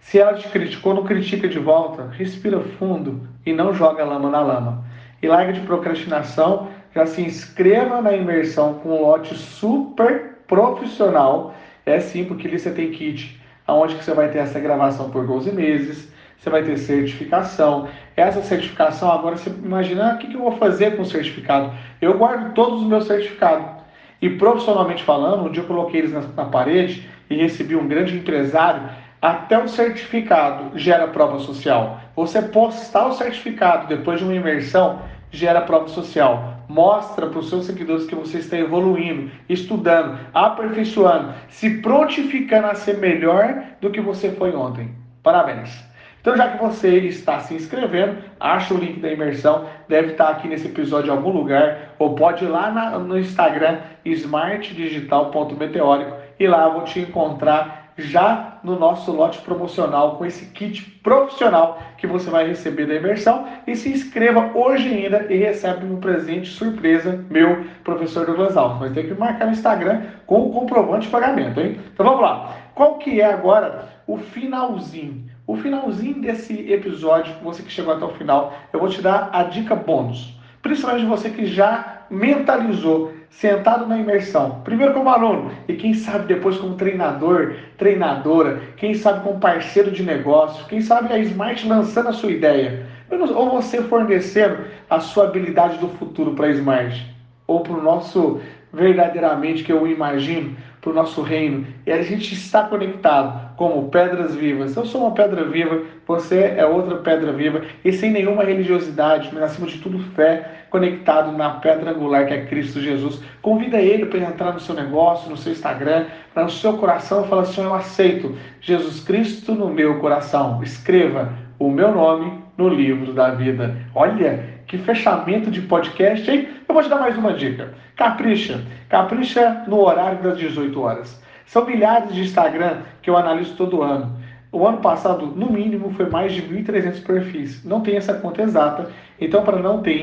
Se 0.00 0.18
ela 0.18 0.32
te 0.32 0.48
criticou, 0.48 0.94
não 0.94 1.04
critica 1.04 1.46
de 1.46 1.58
volta. 1.58 2.08
Respira 2.12 2.58
fundo 2.78 3.28
e 3.44 3.52
não 3.52 3.74
joga 3.74 4.02
lama 4.02 4.30
na 4.30 4.40
lama. 4.40 4.84
E 5.22 5.28
larga 5.28 5.52
de 5.52 5.60
procrastinação, 5.60 6.68
já 6.94 7.04
se 7.04 7.20
inscreva 7.20 8.00
na 8.00 8.14
imersão 8.14 8.74
com 8.74 8.96
um 8.96 9.02
lote 9.02 9.34
super 9.34 10.38
profissional. 10.48 11.54
É 11.84 12.00
sim, 12.00 12.24
porque 12.24 12.48
ali 12.48 12.58
você 12.58 12.70
tem 12.70 12.90
kit, 12.90 13.38
aonde 13.66 13.94
que 13.96 14.04
você 14.04 14.14
vai 14.14 14.30
ter 14.30 14.38
essa 14.38 14.58
gravação 14.58 15.10
por 15.10 15.26
12 15.26 15.52
meses, 15.52 16.10
você 16.38 16.48
vai 16.48 16.62
ter 16.62 16.78
certificação. 16.78 17.88
Essa 18.16 18.40
certificação, 18.40 19.10
agora 19.10 19.36
você 19.36 19.50
imagina, 19.50 20.12
ah, 20.12 20.14
o 20.14 20.18
que, 20.18 20.28
que 20.28 20.34
eu 20.34 20.40
vou 20.40 20.52
fazer 20.52 20.96
com 20.96 21.02
o 21.02 21.06
certificado? 21.06 21.72
Eu 22.00 22.16
guardo 22.16 22.54
todos 22.54 22.80
os 22.80 22.86
meus 22.86 23.06
certificados. 23.06 23.75
E 24.20 24.30
profissionalmente 24.30 25.02
falando, 25.02 25.46
um 25.46 25.50
dia 25.50 25.62
eu 25.62 25.66
coloquei 25.66 26.00
eles 26.00 26.12
na, 26.12 26.20
na 26.20 26.44
parede 26.44 27.08
e 27.28 27.36
recebi 27.36 27.76
um 27.76 27.86
grande 27.86 28.16
empresário 28.16 28.88
até 29.20 29.58
o 29.58 29.68
certificado 29.68 30.78
gera 30.78 31.08
prova 31.08 31.38
social. 31.38 32.00
Você 32.14 32.40
postar 32.42 33.08
o 33.08 33.12
certificado 33.12 33.88
depois 33.88 34.18
de 34.18 34.24
uma 34.24 34.34
imersão 34.34 35.00
gera 35.30 35.60
prova 35.60 35.88
social. 35.88 36.54
Mostra 36.68 37.26
para 37.26 37.38
os 37.38 37.48
seus 37.48 37.66
seguidores 37.66 38.06
que 38.06 38.14
você 38.14 38.38
está 38.38 38.58
evoluindo, 38.58 39.30
estudando, 39.48 40.18
aperfeiçoando, 40.34 41.34
se 41.48 41.78
prontificando 41.78 42.66
a 42.68 42.74
ser 42.74 42.98
melhor 42.98 43.62
do 43.80 43.90
que 43.90 44.00
você 44.00 44.30
foi 44.32 44.54
ontem. 44.54 44.94
Parabéns! 45.22 45.85
Então, 46.26 46.36
já 46.36 46.48
que 46.48 46.60
você 46.60 46.98
está 47.02 47.38
se 47.38 47.54
inscrevendo, 47.54 48.16
acha 48.40 48.74
o 48.74 48.76
link 48.76 48.98
da 48.98 49.12
imersão, 49.12 49.66
deve 49.88 50.10
estar 50.10 50.30
aqui 50.30 50.48
nesse 50.48 50.66
episódio 50.66 51.06
em 51.06 51.16
algum 51.16 51.30
lugar, 51.30 51.94
ou 52.00 52.16
pode 52.16 52.44
ir 52.44 52.48
lá 52.48 52.68
na, 52.68 52.98
no 52.98 53.16
Instagram 53.16 53.78
smartdigital.meteórico 54.04 56.16
e 56.36 56.48
lá 56.48 56.64
eu 56.64 56.72
vou 56.72 56.82
te 56.82 56.98
encontrar 56.98 57.92
já 57.96 58.58
no 58.64 58.76
nosso 58.76 59.12
lote 59.12 59.40
promocional 59.42 60.16
com 60.16 60.26
esse 60.26 60.46
kit 60.46 60.82
profissional 61.00 61.80
que 61.96 62.08
você 62.08 62.28
vai 62.28 62.48
receber 62.48 62.86
da 62.86 62.96
imersão 62.96 63.46
e 63.64 63.76
se 63.76 63.90
inscreva 63.90 64.50
hoje 64.52 64.88
ainda 64.88 65.32
e 65.32 65.36
recebe 65.36 65.86
um 65.86 66.00
presente 66.00 66.48
surpresa 66.48 67.24
meu, 67.30 67.66
professor 67.84 68.26
Douglas 68.26 68.56
Alves. 68.56 68.80
Vai 68.80 68.90
ter 68.90 69.06
que 69.06 69.14
marcar 69.14 69.46
no 69.46 69.52
Instagram 69.52 70.02
com 70.26 70.48
o 70.48 70.52
comprovante 70.52 71.06
de 71.06 71.12
pagamento, 71.12 71.60
hein? 71.60 71.78
Então 71.94 72.04
vamos 72.04 72.22
lá. 72.22 72.56
Qual 72.74 72.98
que 72.98 73.20
é 73.20 73.26
agora 73.26 73.90
o 74.08 74.18
finalzinho? 74.18 75.25
O 75.46 75.56
finalzinho 75.56 76.20
desse 76.20 76.72
episódio, 76.72 77.32
você 77.40 77.62
que 77.62 77.70
chegou 77.70 77.94
até 77.94 78.04
o 78.04 78.10
final, 78.10 78.52
eu 78.72 78.80
vou 78.80 78.88
te 78.88 79.00
dar 79.00 79.30
a 79.32 79.44
dica 79.44 79.76
bônus. 79.76 80.36
Principalmente 80.60 81.06
você 81.06 81.30
que 81.30 81.46
já 81.46 82.02
mentalizou 82.10 83.12
sentado 83.30 83.86
na 83.86 83.96
imersão, 83.96 84.62
primeiro 84.64 84.92
como 84.92 85.08
aluno 85.08 85.52
e 85.68 85.74
quem 85.74 85.94
sabe 85.94 86.26
depois 86.26 86.56
como 86.56 86.74
treinador, 86.74 87.54
treinadora, 87.78 88.60
quem 88.76 88.94
sabe 88.94 89.22
como 89.22 89.38
parceiro 89.38 89.92
de 89.92 90.02
negócio, 90.02 90.66
quem 90.66 90.80
sabe 90.80 91.12
a 91.12 91.18
Smart 91.20 91.64
lançando 91.68 92.08
a 92.08 92.12
sua 92.12 92.32
ideia, 92.32 92.84
ou 93.32 93.50
você 93.50 93.80
fornecendo 93.82 94.64
a 94.90 94.98
sua 94.98 95.26
habilidade 95.26 95.78
do 95.78 95.88
futuro 95.90 96.32
para 96.34 96.46
a 96.46 96.50
Smart, 96.50 97.14
ou 97.46 97.60
para 97.60 97.74
o 97.74 97.82
nosso 97.82 98.40
verdadeiramente 98.72 99.62
que 99.62 99.72
eu 99.72 99.86
imagino 99.86 100.56
para 100.80 100.90
o 100.90 100.94
nosso 100.94 101.22
reino. 101.22 101.66
E 101.86 101.92
a 101.92 102.02
gente 102.02 102.34
está 102.34 102.64
conectado 102.64 103.45
como 103.56 103.88
pedras 103.88 104.34
vivas. 104.34 104.76
Eu 104.76 104.84
sou 104.84 105.02
uma 105.02 105.12
pedra 105.12 105.44
viva, 105.44 105.82
você 106.06 106.54
é 106.56 106.64
outra 106.66 106.96
pedra 106.96 107.32
viva, 107.32 107.62
e 107.84 107.92
sem 107.92 108.10
nenhuma 108.10 108.44
religiosidade, 108.44 109.30
mas 109.32 109.42
acima 109.42 109.66
de 109.66 109.78
tudo 109.78 109.98
fé, 110.14 110.66
conectado 110.70 111.32
na 111.32 111.50
pedra 111.50 111.90
angular 111.90 112.26
que 112.26 112.34
é 112.34 112.44
Cristo 112.46 112.80
Jesus. 112.80 113.20
Convida 113.40 113.78
ele 113.78 114.06
para 114.06 114.20
entrar 114.20 114.52
no 114.52 114.60
seu 114.60 114.74
negócio, 114.74 115.30
no 115.30 115.36
seu 115.36 115.52
Instagram, 115.52 116.06
para 116.34 116.44
no 116.44 116.50
seu 116.50 116.74
coração 116.74 117.24
e 117.24 117.28
fala 117.28 117.42
assim: 117.42 117.62
Eu 117.62 117.74
aceito 117.74 118.36
Jesus 118.60 119.00
Cristo 119.00 119.54
no 119.54 119.68
meu 119.68 119.98
coração. 119.98 120.62
Escreva 120.62 121.32
o 121.58 121.70
meu 121.70 121.92
nome 121.92 122.44
no 122.56 122.68
livro 122.68 123.12
da 123.12 123.30
vida. 123.30 123.76
Olha 123.94 124.56
que 124.66 124.78
fechamento 124.78 125.50
de 125.50 125.62
podcast, 125.62 126.28
hein? 126.30 126.48
Eu 126.68 126.74
vou 126.74 126.82
te 126.82 126.88
dar 126.88 126.98
mais 126.98 127.16
uma 127.16 127.32
dica. 127.32 127.72
Capricha. 127.96 128.60
Capricha 128.88 129.64
no 129.66 129.80
horário 129.80 130.22
das 130.22 130.38
18 130.38 130.80
horas. 130.80 131.22
São 131.46 131.64
milhares 131.64 132.12
de 132.14 132.22
Instagram 132.22 132.82
que 133.00 133.08
eu 133.08 133.16
analiso 133.16 133.56
todo 133.56 133.82
ano. 133.82 134.16
O 134.52 134.66
ano 134.66 134.78
passado, 134.78 135.26
no 135.26 135.50
mínimo, 135.50 135.90
foi 135.92 136.08
mais 136.08 136.32
de 136.32 136.42
1.300 136.42 137.04
perfis. 137.04 137.64
Não 137.64 137.80
tem 137.80 137.96
essa 137.96 138.14
conta 138.14 138.42
exata, 138.42 138.90
então, 139.20 139.42
para 139.42 139.58
não 139.58 139.80
ter 139.80 140.02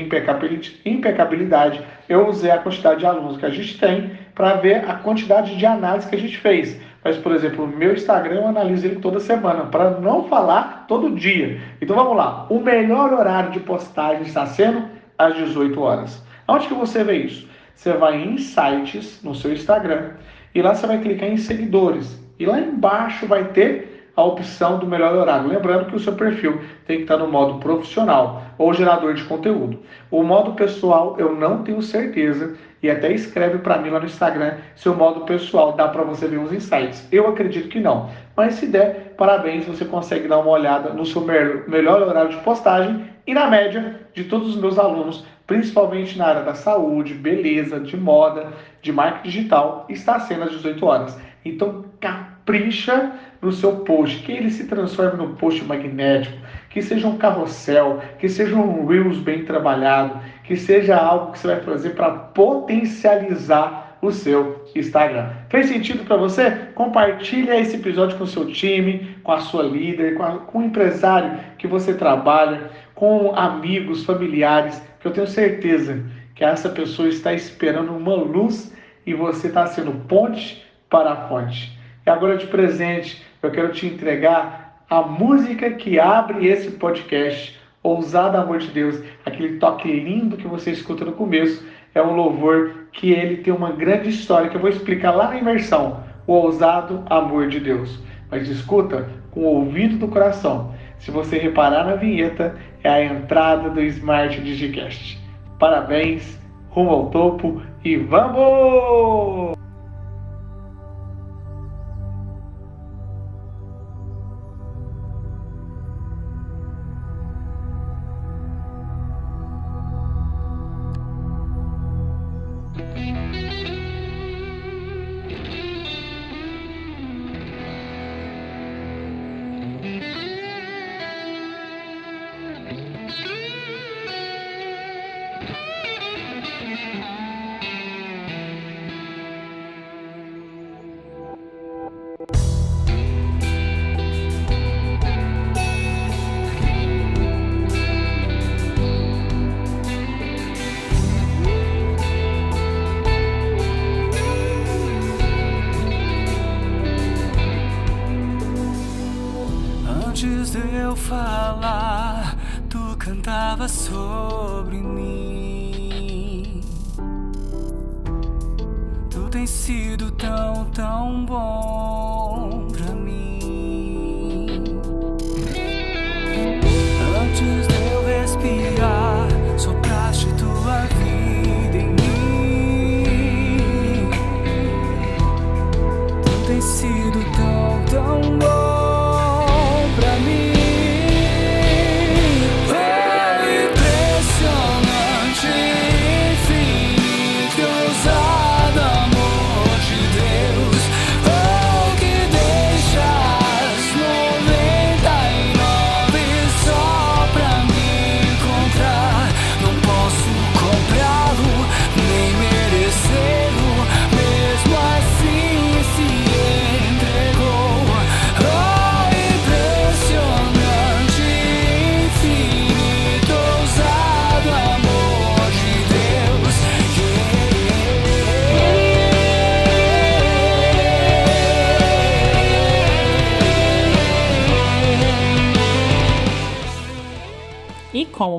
impecabilidade, 0.84 1.80
eu 2.08 2.28
usei 2.28 2.50
a 2.50 2.58
quantidade 2.58 3.00
de 3.00 3.06
alunos 3.06 3.36
que 3.36 3.46
a 3.46 3.50
gente 3.50 3.78
tem 3.78 4.12
para 4.34 4.54
ver 4.54 4.88
a 4.88 4.94
quantidade 4.94 5.56
de 5.56 5.64
análise 5.64 6.08
que 6.08 6.16
a 6.16 6.18
gente 6.18 6.36
fez. 6.38 6.80
Mas, 7.02 7.16
por 7.16 7.32
exemplo, 7.32 7.64
o 7.64 7.68
meu 7.68 7.92
Instagram 7.92 8.36
eu 8.36 8.48
analiso 8.48 8.86
ele 8.86 8.96
toda 8.96 9.20
semana, 9.20 9.66
para 9.66 9.90
não 10.00 10.24
falar 10.24 10.86
todo 10.88 11.14
dia. 11.14 11.60
Então 11.80 11.94
vamos 11.94 12.16
lá. 12.16 12.46
O 12.48 12.60
melhor 12.60 13.12
horário 13.12 13.52
de 13.52 13.60
postagem 13.60 14.22
está 14.22 14.46
sendo 14.46 14.88
às 15.16 15.36
18 15.36 15.80
horas. 15.80 16.24
Onde 16.48 16.66
que 16.66 16.74
você 16.74 17.04
vê 17.04 17.18
isso? 17.18 17.48
Você 17.74 17.92
vai 17.92 18.20
em 18.20 18.38
sites 18.38 19.22
no 19.22 19.34
seu 19.34 19.52
Instagram 19.52 20.12
e 20.54 20.62
lá 20.62 20.74
você 20.74 20.86
vai 20.86 21.00
clicar 21.00 21.28
em 21.28 21.36
seguidores. 21.36 22.22
E 22.38 22.46
lá 22.46 22.58
embaixo 22.60 23.26
vai 23.26 23.44
ter 23.44 23.94
a 24.16 24.22
opção 24.22 24.78
do 24.78 24.86
melhor 24.86 25.14
horário. 25.14 25.48
Lembrando 25.48 25.86
que 25.86 25.96
o 25.96 26.00
seu 26.00 26.12
perfil 26.12 26.60
tem 26.86 26.98
que 26.98 27.02
estar 27.02 27.16
no 27.16 27.26
modo 27.26 27.58
profissional 27.58 28.42
ou 28.56 28.72
gerador 28.72 29.14
de 29.14 29.24
conteúdo. 29.24 29.80
O 30.10 30.22
modo 30.22 30.52
pessoal 30.52 31.16
eu 31.18 31.34
não 31.34 31.62
tenho 31.62 31.82
certeza 31.82 32.54
e 32.82 32.90
até 32.90 33.12
escreve 33.12 33.58
para 33.58 33.78
mim 33.78 33.90
lá 33.90 33.98
no 33.98 34.06
Instagram 34.06 34.54
se 34.76 34.88
o 34.88 34.94
modo 34.94 35.24
pessoal 35.24 35.72
dá 35.72 35.88
para 35.88 36.02
você 36.02 36.28
ver 36.28 36.38
uns 36.38 36.52
insights. 36.52 37.08
Eu 37.10 37.26
acredito 37.26 37.68
que 37.68 37.80
não, 37.80 38.10
mas 38.36 38.54
se 38.54 38.66
der, 38.66 39.14
parabéns, 39.16 39.64
você 39.64 39.84
consegue 39.84 40.28
dar 40.28 40.38
uma 40.38 40.50
olhada 40.50 40.90
no 40.90 41.04
seu 41.04 41.22
melhor 41.22 42.02
horário 42.02 42.30
de 42.30 42.36
postagem 42.38 43.04
e 43.26 43.32
na 43.32 43.48
média 43.48 44.00
de 44.12 44.24
todos 44.24 44.50
os 44.50 44.56
meus 44.56 44.78
alunos, 44.78 45.24
principalmente 45.46 46.16
na 46.16 46.26
área 46.26 46.42
da 46.42 46.54
saúde, 46.54 47.14
beleza, 47.14 47.80
de 47.80 47.96
moda, 47.96 48.52
de 48.80 48.92
marketing 48.92 49.28
digital, 49.28 49.86
está 49.88 50.20
sendo 50.20 50.44
às 50.44 50.50
18 50.50 50.86
horas. 50.86 51.18
Então, 51.44 51.84
capricha 52.00 53.12
no 53.42 53.52
seu 53.52 53.76
post, 53.76 54.22
que 54.22 54.32
ele 54.32 54.50
se 54.50 54.66
transforme 54.66 55.18
num 55.18 55.34
post 55.34 55.62
magnético, 55.64 56.36
que 56.70 56.80
seja 56.80 57.06
um 57.06 57.18
carrossel, 57.18 58.00
que 58.18 58.28
seja 58.28 58.56
um 58.56 58.86
Reels 58.86 59.18
bem 59.18 59.44
trabalhado, 59.44 60.18
que 60.44 60.56
seja 60.56 60.96
algo 60.96 61.32
que 61.32 61.38
você 61.38 61.48
vai 61.48 61.60
fazer 61.60 61.90
para 61.90 62.10
potencializar 62.10 63.84
o 64.00 64.12
seu 64.12 64.64
Instagram. 64.74 65.30
Fez 65.48 65.66
sentido 65.66 66.04
para 66.04 66.16
você? 66.16 66.50
Compartilha 66.74 67.58
esse 67.58 67.76
episódio 67.76 68.18
com 68.18 68.24
o 68.24 68.26
seu 68.26 68.46
time, 68.46 69.16
com 69.22 69.32
a 69.32 69.40
sua 69.40 69.62
líder, 69.62 70.16
com, 70.16 70.22
a, 70.22 70.38
com 70.38 70.58
o 70.58 70.62
empresário 70.62 71.38
que 71.56 71.66
você 71.66 71.94
trabalha, 71.94 72.70
com 72.94 73.34
amigos, 73.34 74.04
familiares, 74.04 74.80
que 75.00 75.06
eu 75.06 75.12
tenho 75.12 75.26
certeza 75.26 76.04
que 76.34 76.44
essa 76.44 76.68
pessoa 76.68 77.08
está 77.08 77.32
esperando 77.32 77.96
uma 77.96 78.14
luz 78.14 78.74
e 79.06 79.14
você 79.14 79.48
está 79.48 79.66
sendo 79.66 79.92
ponte 80.06 80.64
para 80.90 81.12
a 81.12 81.28
fonte. 81.28 81.78
E 82.06 82.10
agora 82.10 82.36
de 82.36 82.46
presente, 82.46 83.22
eu 83.42 83.50
quero 83.50 83.72
te 83.72 83.86
entregar 83.86 84.84
a 84.88 85.02
música 85.02 85.70
que 85.70 85.98
abre 85.98 86.46
esse 86.46 86.72
podcast, 86.72 87.58
Ousado 87.82 88.36
Amor 88.36 88.58
de 88.58 88.68
Deus, 88.68 89.02
aquele 89.24 89.58
toque 89.58 89.88
lindo 89.88 90.36
que 90.36 90.46
você 90.46 90.70
escuta 90.70 91.04
no 91.04 91.12
começo, 91.12 91.64
é 91.94 92.02
um 92.02 92.14
louvor 92.14 92.88
que 92.92 93.12
ele 93.12 93.38
tem 93.38 93.52
uma 93.52 93.72
grande 93.72 94.08
história 94.08 94.48
que 94.48 94.56
eu 94.56 94.60
vou 94.60 94.70
explicar 94.70 95.12
lá 95.12 95.28
na 95.28 95.38
imersão, 95.38 96.02
o 96.26 96.32
Ousado 96.32 97.02
Amor 97.08 97.48
de 97.48 97.60
Deus. 97.60 98.00
Mas 98.30 98.48
escuta 98.48 99.08
com 99.30 99.40
o 99.40 99.44
ouvido 99.44 99.96
do 99.96 100.08
coração. 100.08 100.73
Se 100.98 101.10
você 101.10 101.38
reparar 101.38 101.84
na 101.84 101.96
vinheta, 101.96 102.56
é 102.82 102.88
a 102.88 103.04
entrada 103.04 103.70
do 103.70 103.80
Smart 103.82 104.40
Digicast. 104.40 105.18
Parabéns, 105.58 106.38
rumo 106.70 106.90
ao 106.90 107.10
topo 107.10 107.62
e 107.84 107.96
vamos! 107.96 109.63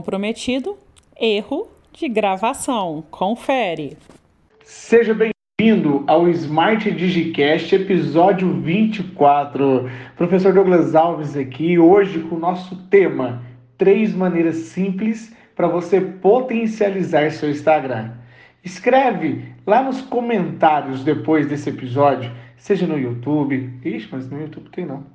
Prometido, 0.06 0.78
erro 1.20 1.68
de 1.92 2.08
gravação. 2.08 3.04
Confere. 3.10 3.98
Seja 4.64 5.16
bem-vindo 5.16 6.04
ao 6.06 6.30
Smart 6.30 6.92
Digicast, 6.92 7.74
episódio 7.74 8.62
24. 8.62 9.90
Professor 10.16 10.54
Douglas 10.54 10.94
Alves 10.94 11.36
aqui, 11.36 11.80
hoje 11.80 12.20
com 12.20 12.36
o 12.36 12.40
nosso 12.40 12.76
tema: 12.88 13.42
três 13.78 14.14
maneiras 14.14 14.58
simples 14.58 15.36
para 15.56 15.68
você 15.68 16.00
potencializar 16.00 17.32
seu 17.32 17.50
Instagram. 17.50 18.12
Escreve 18.64 19.56
lá 19.66 19.82
nos 19.82 20.02
comentários 20.02 21.04
depois 21.04 21.48
desse 21.48 21.70
episódio, 21.70 22.32
seja 22.58 22.86
no 22.86 22.98
YouTube. 22.98 23.74
Ixi, 23.84 24.10
mas 24.12 24.30
no 24.30 24.40
YouTube 24.40 24.70
tem 24.70 24.86
não. 24.86 25.15